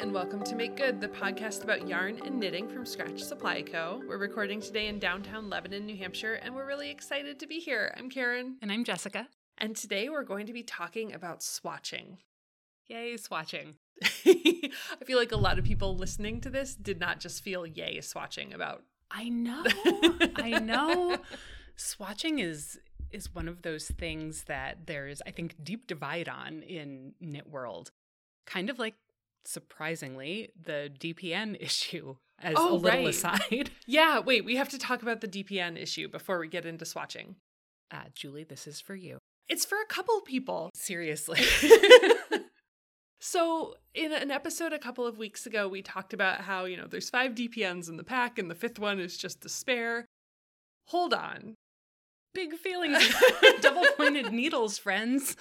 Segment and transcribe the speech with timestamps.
[0.00, 4.00] and welcome to Make Good, the podcast about yarn and knitting from Scratch Supply Co.
[4.08, 7.92] We're recording today in downtown Lebanon, New Hampshire, and we're really excited to be here.
[7.98, 8.56] I'm Karen.
[8.62, 9.28] And I'm Jessica.
[9.58, 12.16] And today we're going to be talking about swatching.
[12.88, 13.74] Yay, swatching.
[14.02, 17.98] I feel like a lot of people listening to this did not just feel yay
[17.98, 18.84] swatching about.
[19.10, 19.62] I know.
[20.36, 21.18] I know.
[21.76, 27.12] Swatching is is one of those things that there's I think deep divide on in
[27.20, 27.90] knit world.
[28.46, 28.94] Kind of like
[29.44, 33.08] surprisingly the DPN issue as Oh, a little right.
[33.08, 33.70] aside.
[33.86, 37.34] Yeah, wait, we have to talk about the DPN issue before we get into swatching.
[37.90, 39.18] Uh, Julie, this is for you.
[39.48, 40.70] It's for a couple people.
[40.74, 41.40] Seriously.
[43.24, 46.88] So, in an episode a couple of weeks ago, we talked about how, you know,
[46.88, 50.06] there's five DPNs in the pack and the fifth one is just a spare.
[50.88, 51.54] Hold on.
[52.34, 52.98] Big feelings.
[53.60, 55.36] Double pointed needles, friends.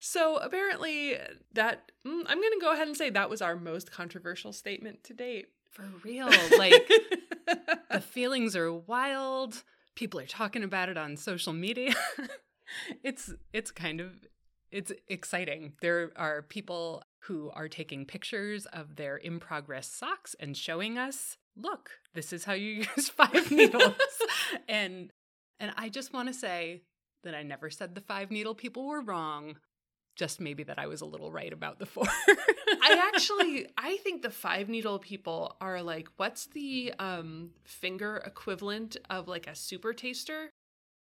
[0.00, 1.18] So, apparently,
[1.52, 5.04] that, mm, I'm going to go ahead and say that was our most controversial statement
[5.04, 5.48] to date.
[5.70, 6.30] For real.
[6.58, 6.90] Like
[7.90, 9.62] the feelings are wild.
[9.94, 11.94] People are talking about it on social media.
[13.04, 14.12] it's it's kind of
[14.70, 15.74] it's exciting.
[15.80, 21.36] There are people who are taking pictures of their in progress socks and showing us,
[21.56, 23.94] look, this is how you use five needles.
[24.68, 25.12] and
[25.58, 26.82] and I just want to say
[27.22, 29.56] that I never said the five needle people were wrong.
[30.20, 32.04] Just maybe that I was a little right about the four.
[32.82, 38.98] I actually I think the five needle people are like what's the um finger equivalent
[39.08, 40.50] of like a super taster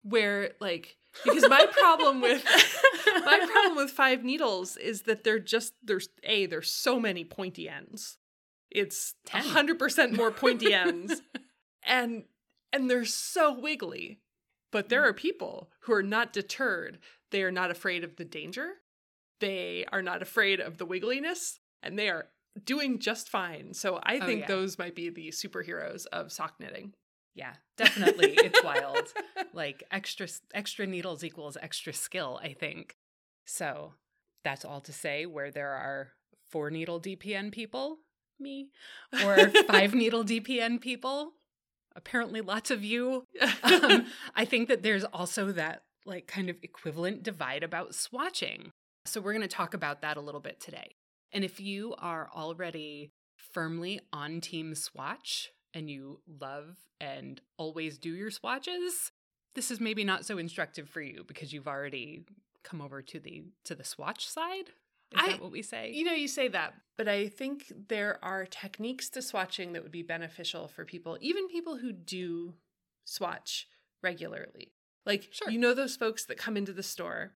[0.03, 2.45] where like because my problem with
[3.07, 7.71] my problem with five needles is that they're just there's a there's so many pointy
[7.71, 8.19] ends.
[8.71, 9.45] It's Ten.
[9.45, 11.23] hundred percent more pointy ends,
[11.83, 12.25] and
[12.71, 14.21] and they're so wiggly.
[14.73, 16.99] But there are people who are not deterred.
[17.31, 18.75] They are not afraid of the danger.
[19.41, 22.29] They are not afraid of the wiggliness, and they are
[22.65, 23.75] doing just fine.
[23.75, 24.47] So I Oh, think yeah.
[24.47, 26.95] those might be the superheroes of sock knitting.
[27.35, 28.33] Yeah, definitely.
[28.43, 29.13] It's wild.
[29.53, 32.95] Like extra extra needles equals extra skill, I think.
[33.47, 33.95] So,
[34.45, 36.13] that's all to say where there are
[36.51, 37.99] four needle DPN people,
[38.39, 38.69] me,
[39.25, 41.33] or five needle DPN people,
[41.95, 43.25] apparently lots of you.
[43.63, 48.71] Um, I think that there's also that like kind of equivalent divide about swatching.
[49.07, 50.97] So we're going to talk about that a little bit today.
[51.33, 58.11] And if you are already firmly on team swatch and you love and always do
[58.15, 59.13] your swatches,
[59.55, 62.25] this is maybe not so instructive for you because you've already
[62.63, 64.71] come over to the to the swatch side.
[65.13, 65.93] Is I- that what we say?
[65.93, 69.93] You know, you say that, but I think there are techniques to swatching that would
[69.93, 72.55] be beneficial for people, even people who do
[73.05, 73.69] swatch
[74.03, 74.73] regularly.
[75.05, 75.49] Like, Sure.
[75.51, 77.37] you know, those folks that come into the store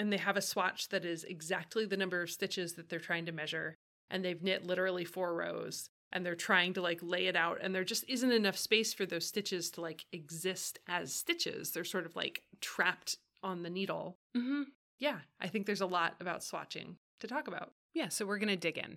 [0.00, 3.26] and they have a swatch that is exactly the number of stitches that they're trying
[3.26, 3.76] to measure,
[4.10, 7.74] and they've knit literally four rows, and they're trying to like lay it out, and
[7.74, 11.70] there just isn't enough space for those stitches to like exist as stitches.
[11.70, 14.16] They're sort of like trapped on the needle.
[14.34, 14.62] hmm
[14.98, 17.70] Yeah, I think there's a lot about swatching to talk about.
[17.94, 18.96] Yeah, so we're going to dig in.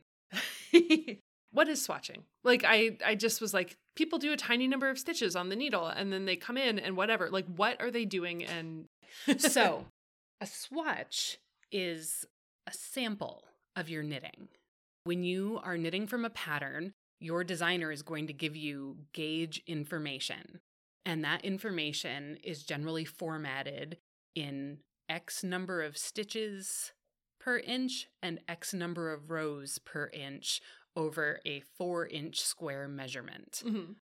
[1.51, 2.21] what is swatching?
[2.43, 5.55] Like I I just was like people do a tiny number of stitches on the
[5.55, 7.29] needle and then they come in and whatever.
[7.29, 8.85] Like what are they doing and
[9.37, 9.85] So,
[10.41, 11.37] a swatch
[11.71, 12.25] is
[12.67, 13.43] a sample
[13.75, 14.49] of your knitting.
[15.05, 19.61] When you are knitting from a pattern, your designer is going to give you gauge
[19.67, 20.59] information.
[21.05, 23.97] And that information is generally formatted
[24.35, 24.79] in
[25.09, 26.93] X number of stitches
[27.39, 30.61] per inch and X number of rows per inch
[30.95, 33.63] over a four inch square measurement.
[33.65, 33.95] Mhm.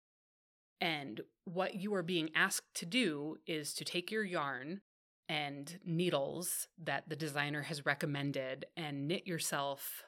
[0.80, 4.82] And what you are being asked to do is to take your yarn
[5.30, 10.02] and needles that the designer has recommended and knit yourself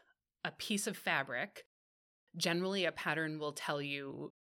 [0.45, 1.65] a piece of fabric.
[2.37, 4.33] Generally, a pattern will tell you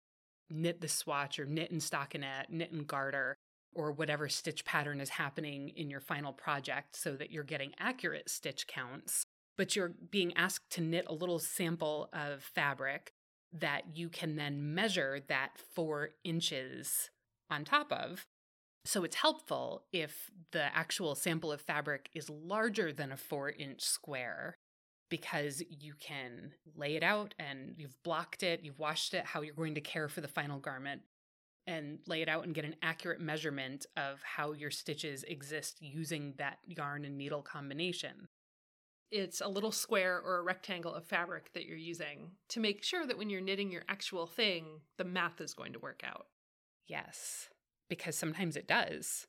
[0.50, 3.38] knit the swatch or knit and stockinette, knit and garter,
[3.76, 8.28] or whatever stitch pattern is happening in your final project so that you're getting accurate
[8.28, 9.24] stitch counts.
[9.60, 13.12] But you're being asked to knit a little sample of fabric
[13.54, 17.12] that you can then measure that four inches
[17.52, 18.26] on top of.
[18.84, 23.82] So it's helpful if the actual sample of fabric is larger than a four inch
[23.82, 24.58] square
[25.10, 29.54] because you can lay it out and you've blocked it, you've washed it, how you're
[29.54, 31.02] going to care for the final garment,
[31.68, 36.34] and lay it out and get an accurate measurement of how your stitches exist using
[36.38, 38.30] that yarn and needle combination.
[39.12, 43.06] it's a little square or a rectangle of fabric that you're using to make sure
[43.06, 46.28] that when you're knitting your actual thing, the math is going to work out.
[46.88, 47.50] Yes,
[47.92, 49.28] because sometimes it does,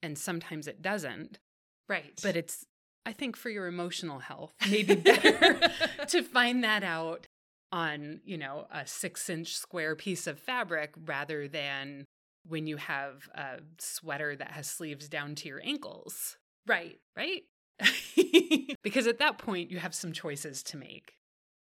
[0.00, 1.40] and sometimes it doesn't.
[1.88, 2.18] Right.
[2.22, 2.64] But it's
[3.04, 5.58] I think for your emotional health, maybe better
[6.08, 7.26] to find that out
[7.72, 12.04] on, you know, a six inch square piece of fabric rather than
[12.46, 16.36] when you have a sweater that has sleeves down to your ankles.
[16.64, 17.00] Right.
[17.16, 17.42] Right?
[18.84, 21.14] because at that point, you have some choices to make.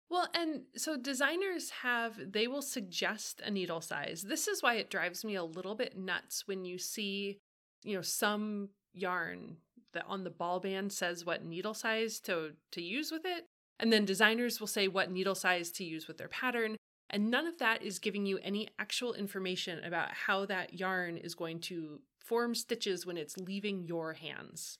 [0.09, 4.23] Well, and so designers have, they will suggest a needle size.
[4.27, 7.37] This is why it drives me a little bit nuts when you see,
[7.83, 9.57] you know, some yarn
[9.93, 13.45] that on the ball band says what needle size to, to use with it.
[13.79, 16.75] And then designers will say what needle size to use with their pattern.
[17.09, 21.35] And none of that is giving you any actual information about how that yarn is
[21.35, 24.77] going to form stitches when it's leaving your hands.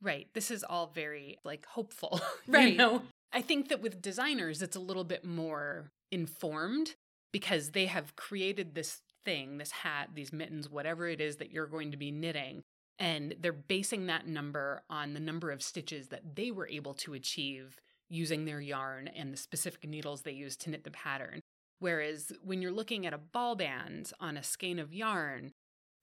[0.00, 0.28] Right.
[0.34, 2.20] This is all very like hopeful.
[2.46, 2.72] Right.
[2.72, 3.02] You know?
[3.32, 6.94] I think that with designers, it's a little bit more informed
[7.32, 11.66] because they have created this thing, this hat, these mittens, whatever it is that you're
[11.66, 12.62] going to be knitting.
[12.98, 17.14] And they're basing that number on the number of stitches that they were able to
[17.14, 17.76] achieve
[18.08, 21.40] using their yarn and the specific needles they use to knit the pattern.
[21.78, 25.52] Whereas when you're looking at a ball band on a skein of yarn,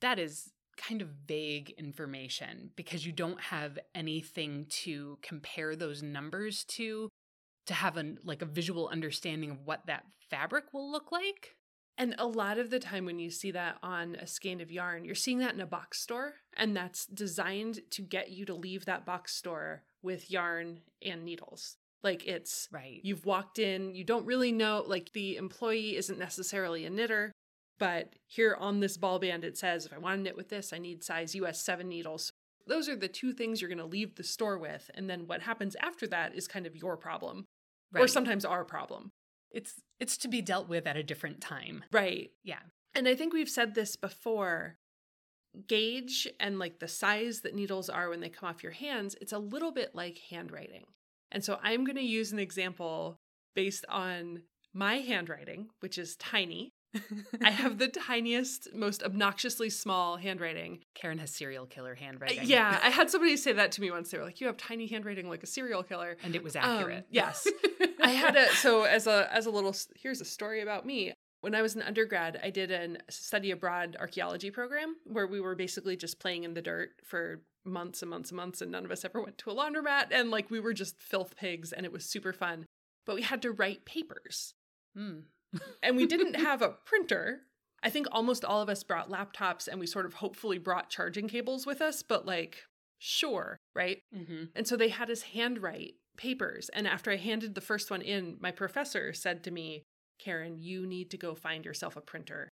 [0.01, 6.63] that is kind of vague information because you don't have anything to compare those numbers
[6.65, 7.09] to
[7.65, 11.55] to have a like a visual understanding of what that fabric will look like.
[11.97, 15.05] And a lot of the time, when you see that on a skein of yarn,
[15.05, 18.83] you're seeing that in a box store, and that's designed to get you to leave
[18.85, 21.77] that box store with yarn and needles.
[22.03, 22.99] Like it's Right.
[23.03, 27.31] you've walked in, you don't really know, like the employee isn't necessarily a knitter,
[27.79, 30.71] but here on this ball band, it says if I want to knit with this,
[30.73, 32.31] I need size US 7 needles.
[32.67, 34.89] Those are the two things you're going to leave the store with.
[34.95, 37.45] And then what happens after that is kind of your problem,
[37.95, 39.11] or sometimes our problem.
[39.51, 41.83] it's it's to be dealt with at a different time.
[41.91, 42.31] Right.
[42.43, 42.59] Yeah.
[42.93, 44.77] And I think we've said this before
[45.67, 49.31] gauge and like the size that needles are when they come off your hands, it's
[49.31, 50.85] a little bit like handwriting.
[51.31, 53.17] And so I'm going to use an example
[53.55, 54.41] based on
[54.73, 56.71] my handwriting, which is tiny.
[57.43, 60.79] I have the tiniest, most obnoxiously small handwriting.
[60.93, 62.39] Karen has serial killer Uh, handwriting.
[62.43, 64.11] Yeah, I had somebody say that to me once.
[64.11, 66.63] They were like, "You have tiny handwriting like a serial killer." and it was Um,
[66.63, 67.05] accurate.
[67.09, 67.47] yes.
[68.01, 71.13] I had a so as a as a little here's a story about me.
[71.41, 75.53] When I was an undergrad, I did a study abroad archaeology program where we were
[75.55, 78.89] basically just playing in the dirt for months and months and months, and none of
[78.91, 81.91] us ever went to a laundromat, and like we were just filth pigs, and it
[81.91, 82.65] was super fun.
[83.05, 84.53] But we had to write papers,
[84.97, 85.23] Mm.
[85.83, 87.41] And we didn't have a printer.
[87.83, 91.27] I think almost all of us brought laptops, and we sort of hopefully brought charging
[91.27, 92.63] cables with us, but like,
[92.99, 93.99] sure, right?
[94.13, 96.69] hmm And so they had us handwrite papers.
[96.73, 99.83] And after I handed the first one in, my professor said to me,
[100.19, 102.49] Karen, you need to go find yourself a printer.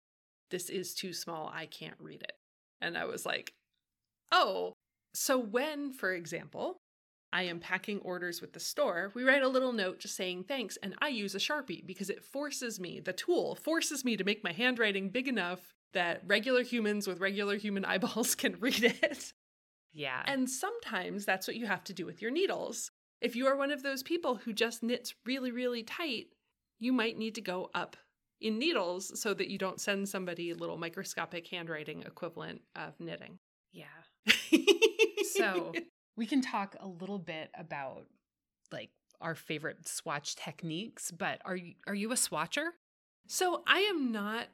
[0.50, 1.50] This is too small.
[1.54, 2.34] I can't read it.
[2.82, 3.54] And I was like,
[4.32, 4.74] oh.
[5.14, 6.78] So when, for example,
[7.34, 10.78] I am packing orders with the store, we write a little note just saying thanks.
[10.84, 14.44] And I use a Sharpie because it forces me, the tool forces me to make
[14.44, 19.34] my handwriting big enough that regular humans with regular human eyeballs can read it.
[19.94, 20.24] Yeah.
[20.26, 22.92] And sometimes that's what you have to do with your needles.
[23.22, 26.28] If you are one of those people who just knits really, really tight,
[26.80, 27.96] you might need to go up
[28.40, 33.40] in needles so that you don't send somebody a little microscopic handwriting equivalent of knitting.
[33.72, 33.86] yeah.
[35.34, 35.72] So
[36.22, 38.06] we can talk a little bit about
[38.72, 42.68] like our favorite swatch techniques, but are you are you a swatcher?
[43.28, 44.46] So I am not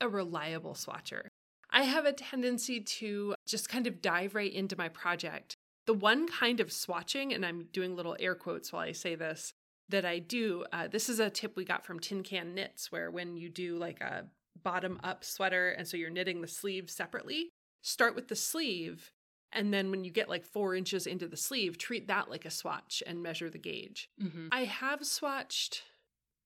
[0.00, 1.28] a reliable swatcher.
[1.70, 5.54] I have a tendency to just kind of dive right into my project.
[5.86, 9.52] The one kind of swatching, and I'm doing little air quotes while I say this,
[9.90, 13.12] that I do, uh, this is a tip we got from Tin Can Knits, where
[13.12, 14.24] when you do like a
[14.60, 17.50] bottom up sweater, and so you're knitting the sleeve separately,
[17.82, 19.12] start with the sleeve.
[19.54, 22.50] And then when you get like four inches into the sleeve, treat that like a
[22.50, 24.10] swatch and measure the gauge.
[24.22, 24.48] Mm-hmm.
[24.52, 25.82] I have swatched.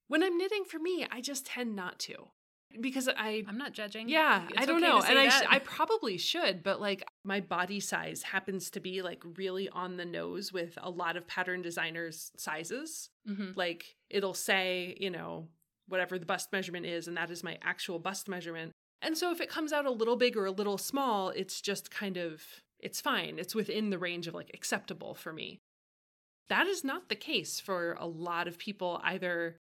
[0.08, 2.14] When I'm knitting for me, I just tend not to
[2.80, 4.08] because I I'm not judging.
[4.10, 5.02] yeah, It's I don't okay know.
[5.02, 9.22] And I sh- I probably should, but like my body size happens to be like
[9.36, 13.08] really on the nose with a lot of pattern designers sizes.
[13.26, 13.56] Mhm.
[13.56, 15.48] Like it'll say, you know,
[15.88, 18.72] whatever the bust measurement is and that is my actual bust measurement.
[19.00, 21.90] And so if it comes out a little big or a little small, it's just
[21.90, 22.42] kind of
[22.80, 23.38] it's fine.
[23.38, 25.60] It's within the range of like acceptable for me.
[26.48, 29.56] That is not the case for a lot of people either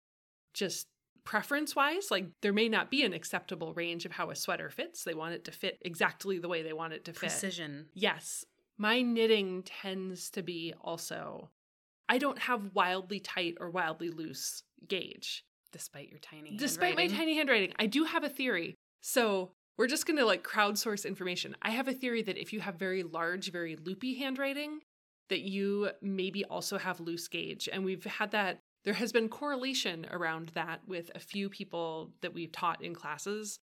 [0.55, 0.87] just
[1.25, 5.03] preference wise like there may not be an acceptable range of how a sweater fits.
[5.03, 7.21] They want it to fit exactly the way they want it to fit.
[7.21, 7.87] Precision.
[7.95, 8.45] yes.
[8.79, 11.51] My knitting tends to be also
[12.09, 15.45] i don't have wildly tight or wildly loose gauge.
[15.73, 17.73] Despite your tiny despite my tiny handwriting.
[17.79, 18.77] I do have a theory.
[19.01, 22.61] So we're just going to like crowdsource information i have a theory that if you
[22.61, 24.81] have very large very loopy handwriting
[25.29, 27.69] that you maybe also have loose gauge.
[27.73, 32.35] And we've had that, there has been correlation around that with a few people that
[32.35, 33.59] we've taught in classes.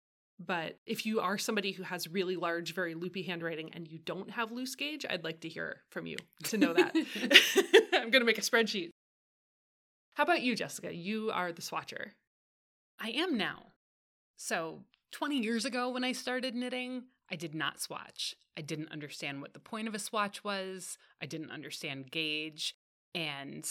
[0.45, 4.31] But if you are somebody who has really large, very loopy handwriting and you don't
[4.31, 6.97] have loose gauge, I'd like to hear from you to know that.
[7.93, 8.91] I'm going to make a spreadsheet.
[10.15, 10.93] How about you, Jessica?
[10.93, 12.11] You are the swatcher.
[13.01, 13.67] I am now.
[14.37, 14.81] So,
[15.13, 18.35] 20 years ago when I started knitting, I did not swatch.
[18.57, 20.99] I didn't understand what the point of a swatch was.
[21.23, 22.75] I didn't understand gauge,
[23.15, 23.67] and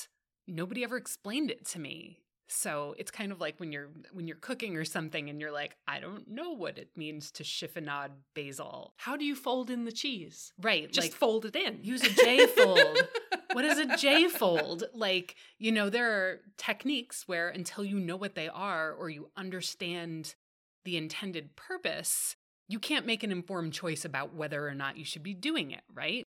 [0.47, 2.19] nobody ever explained it to me.
[2.53, 5.77] So it's kind of like when you're when you're cooking or something and you're like,
[5.87, 8.93] I don't know what it means to chiffonade basil.
[8.97, 10.51] How do you fold in the cheese?
[10.61, 10.91] Right.
[10.91, 11.79] Just like, fold it in.
[11.81, 12.97] Use a J fold.
[13.53, 14.83] what is a J fold?
[14.93, 19.29] Like, you know, there are techniques where until you know what they are or you
[19.37, 20.35] understand
[20.83, 22.35] the intended purpose,
[22.67, 25.83] you can't make an informed choice about whether or not you should be doing it,
[25.93, 26.23] right?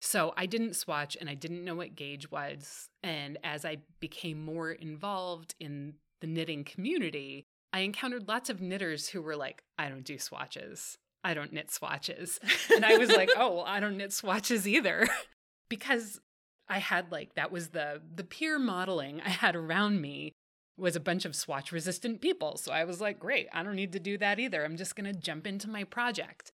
[0.00, 2.88] So I didn't swatch and I didn't know what gauge was.
[3.02, 9.08] And as I became more involved in the knitting community, I encountered lots of knitters
[9.08, 10.96] who were like, I don't do swatches.
[11.24, 12.38] I don't knit swatches.
[12.74, 15.06] And I was like, oh, well, I don't knit swatches either.
[15.68, 16.20] because
[16.68, 20.32] I had like that was the the peer modeling I had around me
[20.78, 22.56] was a bunch of swatch resistant people.
[22.56, 24.64] So I was like, great, I don't need to do that either.
[24.64, 26.52] I'm just going to jump into my project.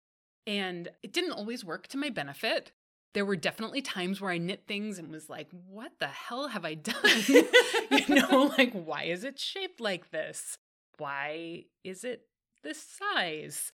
[0.47, 2.73] And it didn't always work to my benefit.
[3.13, 6.65] There were definitely times where I knit things and was like, what the hell have
[6.65, 6.95] I done?
[7.29, 10.59] you know, like, why is it shaped like this?
[10.99, 12.27] Why is it
[12.63, 13.73] this size?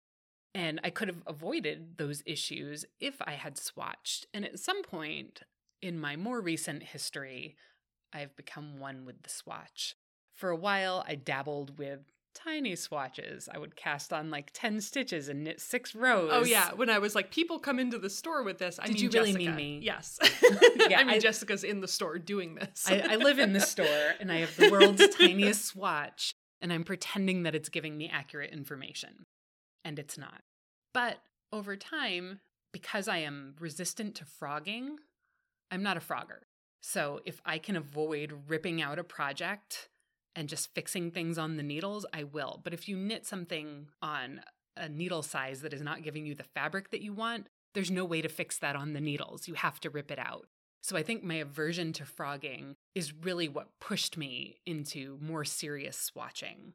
[0.54, 4.26] And I could have avoided those issues if I had swatched.
[4.34, 5.42] And at some point
[5.80, 7.56] in my more recent history,
[8.12, 9.96] I've become one with the swatch.
[10.42, 12.00] For a while, I dabbled with
[12.34, 13.48] tiny swatches.
[13.54, 16.30] I would cast on like 10 stitches and knit six rows.
[16.32, 16.72] Oh, yeah.
[16.74, 18.80] When I was like, people come into the store with this.
[18.82, 19.46] I Did mean, you really Jessica.
[19.52, 19.80] mean me?
[19.84, 20.18] Yes.
[20.90, 22.90] Yeah, I mean, I- Jessica's in the store doing this.
[22.90, 26.82] I, I live in the store and I have the world's tiniest swatch, and I'm
[26.82, 29.26] pretending that it's giving me accurate information.
[29.84, 30.42] And it's not.
[30.92, 31.18] But
[31.52, 32.40] over time,
[32.72, 34.96] because I am resistant to frogging,
[35.70, 36.40] I'm not a frogger.
[36.80, 39.88] So if I can avoid ripping out a project
[40.34, 42.60] and just fixing things on the needles, I will.
[42.62, 44.40] But if you knit something on
[44.76, 48.04] a needle size that is not giving you the fabric that you want, there's no
[48.04, 49.48] way to fix that on the needles.
[49.48, 50.46] You have to rip it out.
[50.82, 56.10] So I think my aversion to frogging is really what pushed me into more serious
[56.10, 56.72] swatching.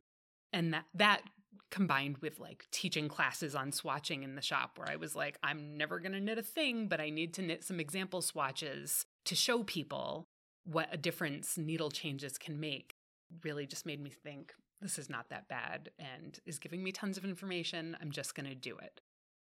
[0.53, 1.21] And that that
[1.69, 5.75] combined with like teaching classes on swatching in the shop where I was like I'm
[5.77, 9.35] never going to knit a thing, but I need to knit some example swatches to
[9.35, 10.27] show people
[10.63, 12.93] what a difference needle changes can make.
[13.43, 17.17] Really just made me think this is not that bad and is giving me tons
[17.17, 17.97] of information.
[18.01, 19.01] I'm just going to do it.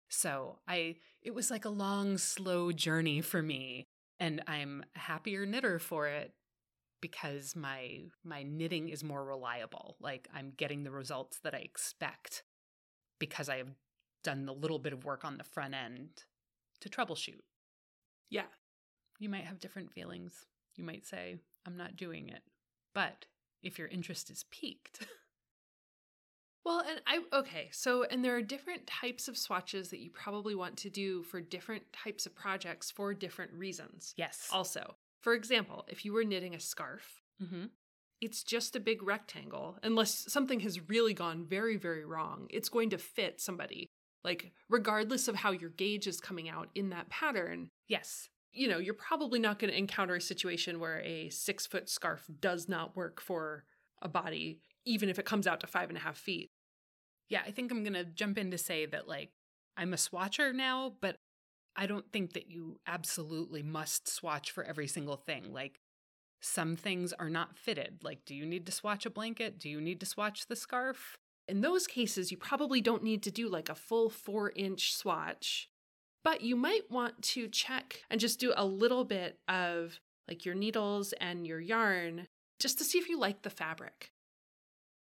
[0.09, 3.87] So, I it was like a long slow journey for me
[4.19, 6.33] and I'm a happier knitter for it
[7.01, 9.97] because my my knitting is more reliable.
[9.99, 12.43] Like I'm getting the results that I expect
[13.19, 13.71] because I have
[14.23, 16.23] done the little bit of work on the front end
[16.81, 17.41] to troubleshoot.
[18.29, 18.45] yeah.
[19.19, 20.45] You might have different feelings.
[20.75, 22.41] You might say, I'm not doing it.
[22.93, 23.27] But
[23.63, 25.07] if your interest is piqued,
[26.65, 30.55] Well, and I, okay, so, and there are different types of swatches that you probably
[30.55, 34.15] want to do for different types of projects for different reasons.
[34.17, 34.49] yes.
[34.51, 37.65] Also, for example, if you were knitting a scarf, mm-hmm.
[38.19, 39.77] it's just a big rectangle.
[39.83, 43.87] Unless something has really gone very, very wrong, it's going to fit somebody.
[44.23, 48.29] Like, regardless of how your gauge is coming out in that pattern, Yes.
[48.55, 52.25] You know, you're probably not going to encounter a situation where a six foot scarf
[52.39, 53.65] does not work for
[54.01, 56.51] a body, even if it comes out to five and a half feet.
[57.29, 59.31] Yeah, I think I'm going to jump in to say that, like,
[59.75, 61.17] I'm a swatcher now, but
[61.75, 65.51] I don't think that you absolutely must swatch for every single thing.
[65.51, 65.79] Like,
[66.41, 67.99] some things are not fitted.
[68.03, 69.59] Like, do you need to swatch a blanket?
[69.59, 71.17] Do you need to swatch the scarf?
[71.47, 75.69] In those cases, you probably don't need to do like a full four inch swatch,
[76.25, 80.55] but you might want to check and just do a little bit of like your
[80.55, 82.27] needles and your yarn
[82.59, 84.09] just to see if you like the fabric.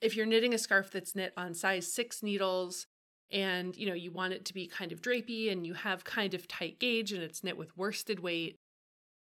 [0.01, 2.86] If you're knitting a scarf that's knit on size six needles
[3.32, 6.36] and you know you want it to be kind of drapey and you have kind
[6.36, 8.58] of tight gauge and it's knit with worsted weight,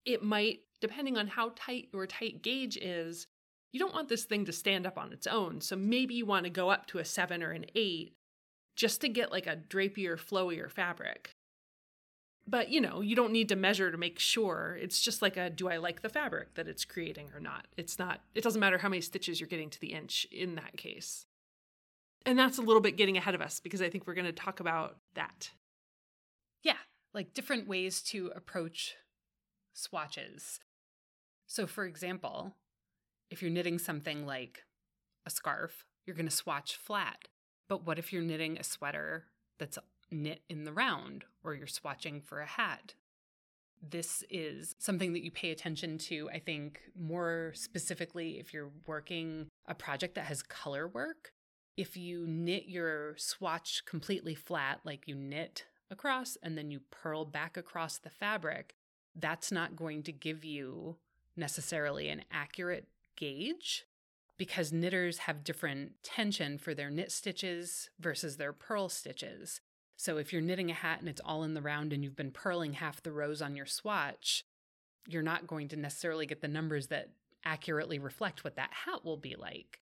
[0.05, 3.27] it might, depending on how tight your tight gauge is,
[3.71, 5.61] you don't want this thing to stand up on its own.
[5.61, 8.11] So maybe you want to go up to a seven or an eight
[8.75, 11.36] just to get like a drapier, flowier fabric.
[12.47, 14.77] But you know, you don't need to measure to make sure.
[14.81, 17.67] It's just like a do I like the fabric that it's creating or not?
[17.75, 20.77] It's not, it doesn't matter how many stitches you're getting to the inch in that
[20.77, 21.25] case.
[22.25, 24.31] And that's a little bit getting ahead of us because I think we're going to
[24.31, 25.51] talk about that.
[26.63, 26.77] Yeah,
[27.13, 28.95] like different ways to approach
[29.73, 30.59] swatches.
[31.47, 32.55] So, for example,
[33.29, 34.63] if you're knitting something like
[35.25, 37.27] a scarf, you're going to swatch flat.
[37.69, 39.25] But what if you're knitting a sweater
[39.59, 39.77] that's
[40.11, 42.93] knit in the round or you're swatching for a hat?
[43.81, 49.47] This is something that you pay attention to, I think, more specifically if you're working
[49.67, 51.31] a project that has color work.
[51.75, 57.23] If you knit your swatch completely flat, like you knit across and then you purl
[57.23, 58.73] back across the fabric,
[59.15, 60.97] that's not going to give you
[61.35, 63.85] necessarily an accurate gauge
[64.37, 69.61] because knitters have different tension for their knit stitches versus their purl stitches.
[69.97, 72.31] So if you're knitting a hat and it's all in the round and you've been
[72.31, 74.45] purling half the rows on your swatch,
[75.07, 77.09] you're not going to necessarily get the numbers that
[77.43, 79.81] accurately reflect what that hat will be like.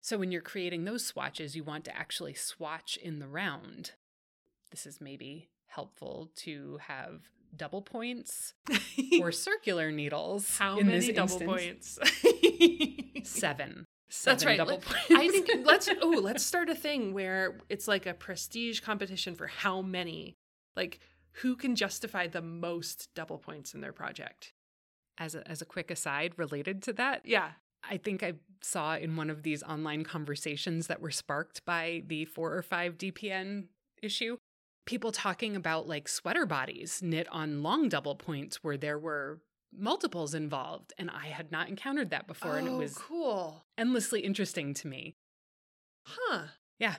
[0.00, 3.92] So when you're creating those swatches, you want to actually swatch in the round.
[4.70, 7.20] This is maybe helpful to have
[7.54, 8.54] double points
[9.20, 10.56] or circular needles.
[10.56, 11.98] How many double instance.
[11.98, 13.22] points?
[13.30, 13.86] Seven.
[14.24, 14.58] That's right.
[14.58, 15.10] Double points.
[15.10, 19.46] I think let's oh let's start a thing where it's like a prestige competition for
[19.46, 20.36] how many,
[20.76, 21.00] like
[21.36, 24.52] who can justify the most double points in their project.
[25.18, 27.52] as a, as a quick aside related to that, Yeah,
[27.88, 32.24] I think I saw in one of these online conversations that were sparked by the
[32.26, 33.66] four or five DPN
[34.02, 34.36] issue,
[34.84, 39.40] people talking about like sweater bodies knit on long double points where there were
[39.76, 40.92] multiples involved.
[40.98, 42.56] And I had not encountered that before.
[42.58, 45.14] and it Oh, was cool, endlessly interesting to me.
[46.06, 46.42] huh?
[46.78, 46.96] Yeah.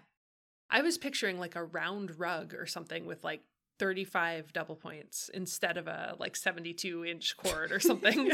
[0.70, 3.42] I was picturing like a round rug or something with like
[3.80, 8.32] 35 double points instead of a like 72 inch cord or something.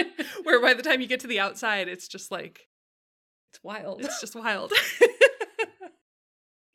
[0.42, 2.68] Where by the time you get to the outside, it's just like,
[3.52, 4.04] It's wild.
[4.04, 4.72] it's just wild.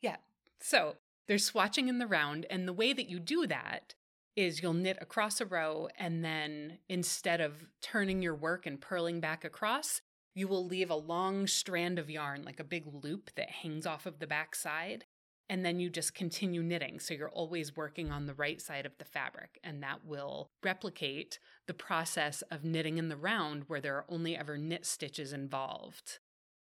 [0.02, 0.16] Yeah.
[0.60, 0.96] So
[1.28, 2.46] there's swatching in the round.
[2.50, 3.94] And the way that you do that
[4.36, 5.88] is you'll knit across a row.
[5.98, 10.00] And then instead of turning your work and purling back across,
[10.34, 14.06] you will leave a long strand of yarn, like a big loop that hangs off
[14.06, 15.04] of the back side.
[15.50, 16.98] And then you just continue knitting.
[16.98, 19.58] So you're always working on the right side of the fabric.
[19.62, 24.36] And that will replicate the process of knitting in the round where there are only
[24.36, 26.20] ever knit stitches involved.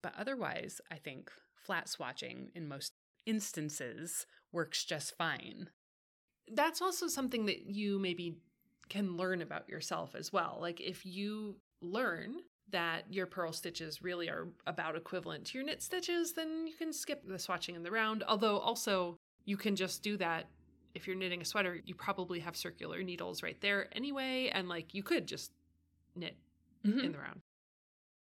[0.02, 2.94] But otherwise, I think flat swatching in most
[3.28, 5.70] instances works just fine.
[6.54, 8.38] That's also something that you maybe
[8.90, 10.58] can learn about yourself as well.
[10.60, 12.36] Like if you learn
[12.72, 16.94] that your purl stitches really are about equivalent to your knit stitches, then you can
[16.94, 18.24] skip the swatching in the round.
[18.28, 20.48] Although also you can just do that
[20.94, 24.94] if you're knitting a sweater, you probably have circular needles right there anyway, and like
[24.94, 25.52] you could just
[26.16, 26.36] knit
[26.86, 27.00] mm-hmm.
[27.00, 27.42] in the round.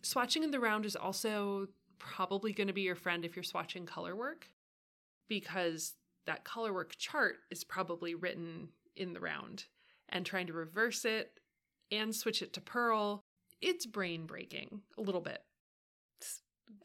[0.01, 1.67] Swatching in the round is also
[1.99, 4.47] probably going to be your friend if you're swatching color work
[5.29, 5.93] because
[6.25, 9.65] that color work chart is probably written in the round
[10.09, 11.39] and trying to reverse it
[11.91, 13.23] and switch it to purl
[13.61, 15.43] it's brain breaking a little bit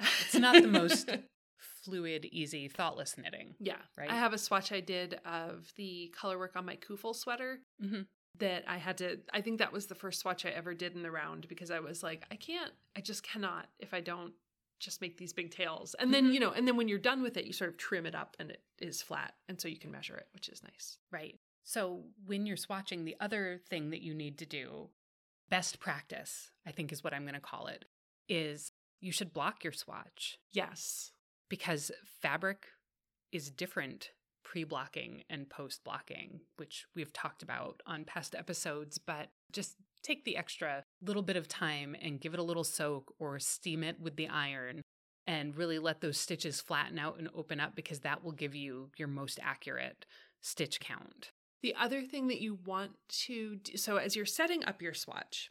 [0.01, 1.11] It's not the most
[1.85, 3.55] fluid, easy, thoughtless knitting.
[3.59, 4.11] yeah Right.
[4.11, 8.07] i have a swatch i did of the color work on my kufel sweater Mhm.
[8.39, 11.03] that i had to i think that was the first swatch i ever did in
[11.03, 14.35] the round because i was like i can't i just cannot if i don't
[14.79, 16.35] just make these big tails and then Mhm.
[16.35, 18.37] you know and then when you're done with it you sort of trim it up
[18.39, 21.39] and it is flat and so you can measure it which is nice Right.
[21.65, 24.89] So when you're swatching, the other thing that you need to do,
[25.51, 27.85] best practice, I think is what I'm going to call it,
[28.27, 31.13] is you should block your swatch yes
[31.51, 31.91] because
[32.23, 32.69] fabric
[33.33, 34.13] is different
[34.45, 38.97] pre blocking and post blocking, which we've talked about on past episodes.
[38.97, 43.13] But just take the extra little bit of time and give it a little soak
[43.19, 44.83] or steam it with the iron
[45.27, 48.91] and really let those stitches flatten out and open up because that will give you
[48.97, 50.07] your most accurate
[50.41, 51.33] stitch count.
[51.63, 52.93] The other thing that you want
[53.27, 55.51] to do, so as you're setting up your swatch,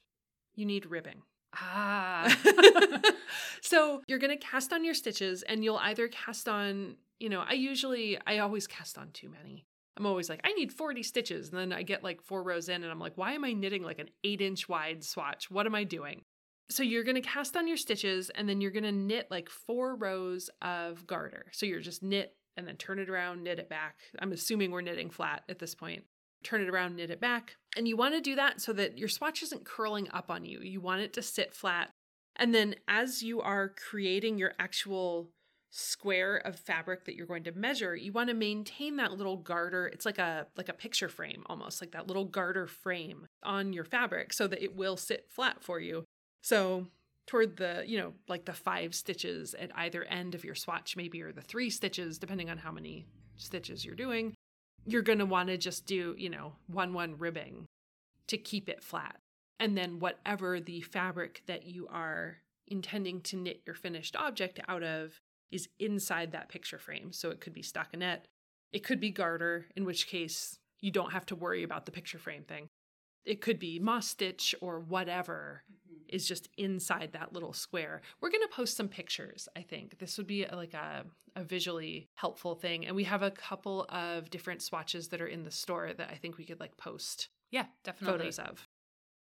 [0.56, 1.22] you need ribbing.
[1.54, 2.36] Ah.
[3.62, 7.44] so you're going to cast on your stitches and you'll either cast on, you know,
[7.48, 9.66] I usually, I always cast on too many.
[9.98, 11.50] I'm always like, I need 40 stitches.
[11.50, 13.84] And then I get like four rows in and I'm like, why am I knitting
[13.84, 15.50] like an eight inch wide swatch?
[15.50, 16.22] What am I doing?
[16.70, 19.50] So you're going to cast on your stitches and then you're going to knit like
[19.50, 21.48] four rows of garter.
[21.52, 23.96] So you're just knit and then turn it around, knit it back.
[24.20, 26.04] I'm assuming we're knitting flat at this point.
[26.44, 27.56] Turn it around, knit it back.
[27.76, 30.60] And you want to do that so that your swatch isn't curling up on you.
[30.60, 31.90] You want it to sit flat.
[32.36, 35.30] And then as you are creating your actual
[35.70, 39.88] square of fabric that you're going to measure, you want to maintain that little garter.
[39.88, 43.84] It's like a like a picture frame almost, like that little garter frame on your
[43.84, 46.06] fabric so that it will sit flat for you.
[46.42, 46.88] So
[47.28, 51.22] toward the, you know, like the five stitches at either end of your swatch, maybe,
[51.22, 54.34] or the three stitches, depending on how many stitches you're doing,
[54.86, 57.66] you're going to want to just do, you know, one one ribbing
[58.28, 59.18] to keep it flat.
[59.60, 64.84] And then whatever the fabric that you are intending to knit your finished object out
[64.84, 65.18] of
[65.52, 67.12] is inside that picture frame.
[67.12, 68.26] So it could be stockinette,
[68.72, 72.20] it could be garter, in which case you don't have to worry about the picture
[72.20, 72.70] frame thing.
[73.26, 76.16] It could be moss stitch or whatever mm-hmm.
[76.16, 78.02] is just inside that little square.
[78.22, 80.00] We're going to post some pictures, I think.
[80.00, 81.04] This would be like a,
[81.36, 82.86] a visually helpful thing.
[82.86, 86.16] And we have a couple of different swatches that are in the store that I
[86.16, 88.20] think we could like post yeah, definitely.
[88.20, 88.68] photos of.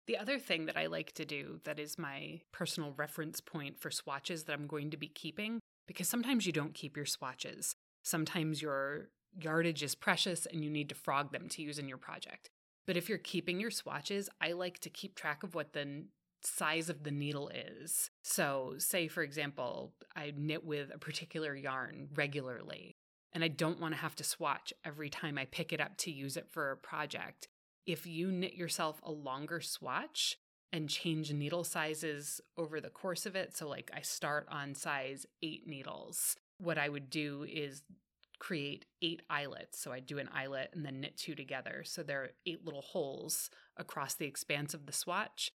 [0.08, 3.90] The other thing that I like to do that is my personal reference point for
[3.90, 7.76] swatches that I'm going to be keeping, because sometimes you don't keep your swatches.
[8.04, 11.98] Sometimes your yardage is precious and you need to frog them to use in your
[11.98, 12.50] project.
[12.86, 16.06] But if you're keeping your swatches, I like to keep track of what the
[16.43, 18.12] size of the needle is.
[18.24, 22.95] So, say for example, I knit with a particular yarn regularly,
[23.34, 26.12] and I don't want to have to swatch every time I pick it up to
[26.12, 27.48] use it for a project.
[27.86, 30.38] If you knit yourself a longer swatch
[30.71, 35.25] and change needle sizes over the course of it, so like I start on size
[35.41, 37.84] eight needles, what I would do is
[38.39, 39.80] create eight eyelets.
[39.80, 41.84] So I do an eyelet and then knit two together.
[41.86, 45.51] So there are eight little holes across the expanse of the swatch.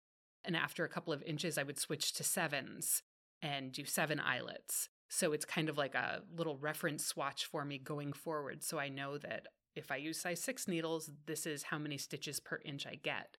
[0.46, 3.02] And after a couple of inches, I would switch to sevens
[3.42, 4.90] and do seven eyelets.
[5.10, 8.64] So it's kind of like a little reference swatch for me going forward.
[8.64, 12.40] So I know that if I use size six needles, this is how many stitches
[12.40, 13.38] per inch I get.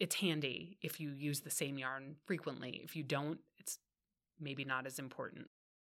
[0.00, 2.80] It's handy if you use the same yarn frequently.
[2.82, 3.78] If you don't, it's
[4.40, 5.46] maybe not as important.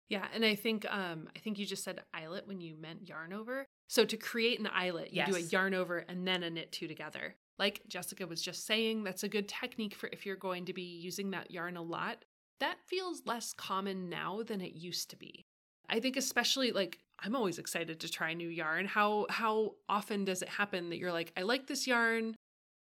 [0.07, 3.33] Yeah, and I think um I think you just said eyelet when you meant yarn
[3.33, 3.65] over.
[3.89, 5.29] So to create an eyelet, you yes.
[5.29, 7.35] do a yarn over and then a knit two together.
[7.57, 10.81] Like Jessica was just saying, that's a good technique for if you're going to be
[10.81, 12.25] using that yarn a lot.
[12.59, 15.45] That feels less common now than it used to be.
[15.89, 18.85] I think especially like I'm always excited to try new yarn.
[18.85, 22.35] How how often does it happen that you're like, I like this yarn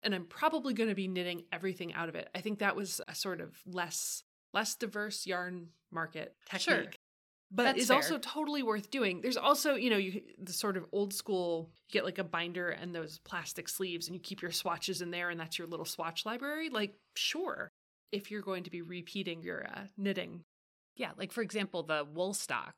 [0.04, 2.28] and I'm probably going to be knitting everything out of it.
[2.34, 6.76] I think that was a sort of less less diverse yarn market technique.
[6.76, 6.84] Sure
[7.54, 7.96] but That's is fair.
[7.96, 9.20] also totally worth doing.
[9.20, 12.70] There's also, you know, you the sort of old school, you get like a binder
[12.70, 15.84] and those plastic sleeves and you keep your swatches in there and that's your little
[15.84, 16.68] swatch library.
[16.68, 17.70] Like, sure,
[18.10, 20.42] if you're going to be repeating your uh, knitting.
[20.96, 22.72] Yeah, like for example, the Woolstok.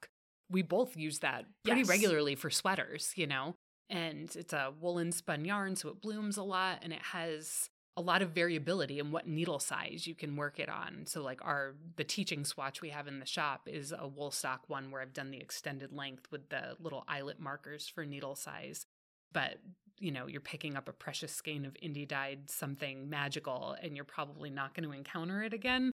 [0.50, 1.88] We both use that pretty yes.
[1.88, 3.56] regularly for sweaters, you know?
[3.88, 8.02] And it's a woolen spun yarn, so it blooms a lot and it has a
[8.02, 11.04] lot of variability in what needle size you can work it on.
[11.06, 14.58] So like our the teaching swatch we have in the shop is a wool Woolstok
[14.66, 18.84] one where I've done the extended length with the little eyelet markers for needle size.
[19.32, 19.58] But
[19.98, 24.04] you know, you're picking up a precious skein of indie dyed something magical and you're
[24.04, 25.90] probably not going to encounter it again.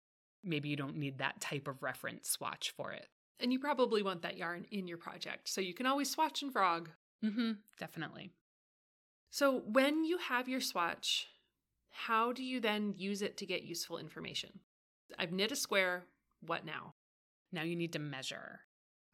[0.45, 3.09] Maybe you don't need that type of reference swatch for it.
[3.41, 5.49] And you probably want that yarn in your project.
[5.49, 6.91] So you can always swatch and frog.
[7.25, 7.53] Mm-hmm.
[7.79, 8.31] Definitely.
[9.31, 11.29] So when you have your swatch,
[11.91, 14.61] how do you then use it to get useful information?
[15.19, 16.05] I've knit a square.
[16.41, 16.95] What now?
[17.53, 18.61] Now you need to measure.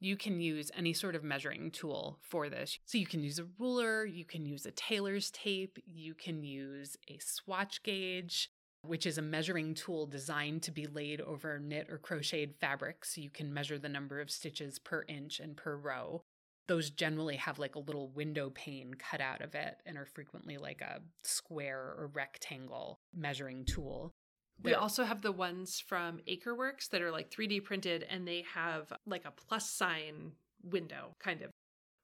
[0.00, 2.78] You can use any sort of measuring tool for this.
[2.84, 6.96] So you can use a ruler, you can use a tailor's tape, you can use
[7.08, 8.50] a swatch gauge,
[8.84, 13.20] which is a measuring tool designed to be laid over knit or crocheted fabric so
[13.20, 16.24] you can measure the number of stitches per inch and per row
[16.68, 20.58] those generally have like a little window pane cut out of it and are frequently
[20.58, 24.12] like a square or rectangle measuring tool.
[24.62, 28.92] We also have the ones from Acreworks that are like 3D printed and they have
[29.06, 31.50] like a plus sign window, kind of.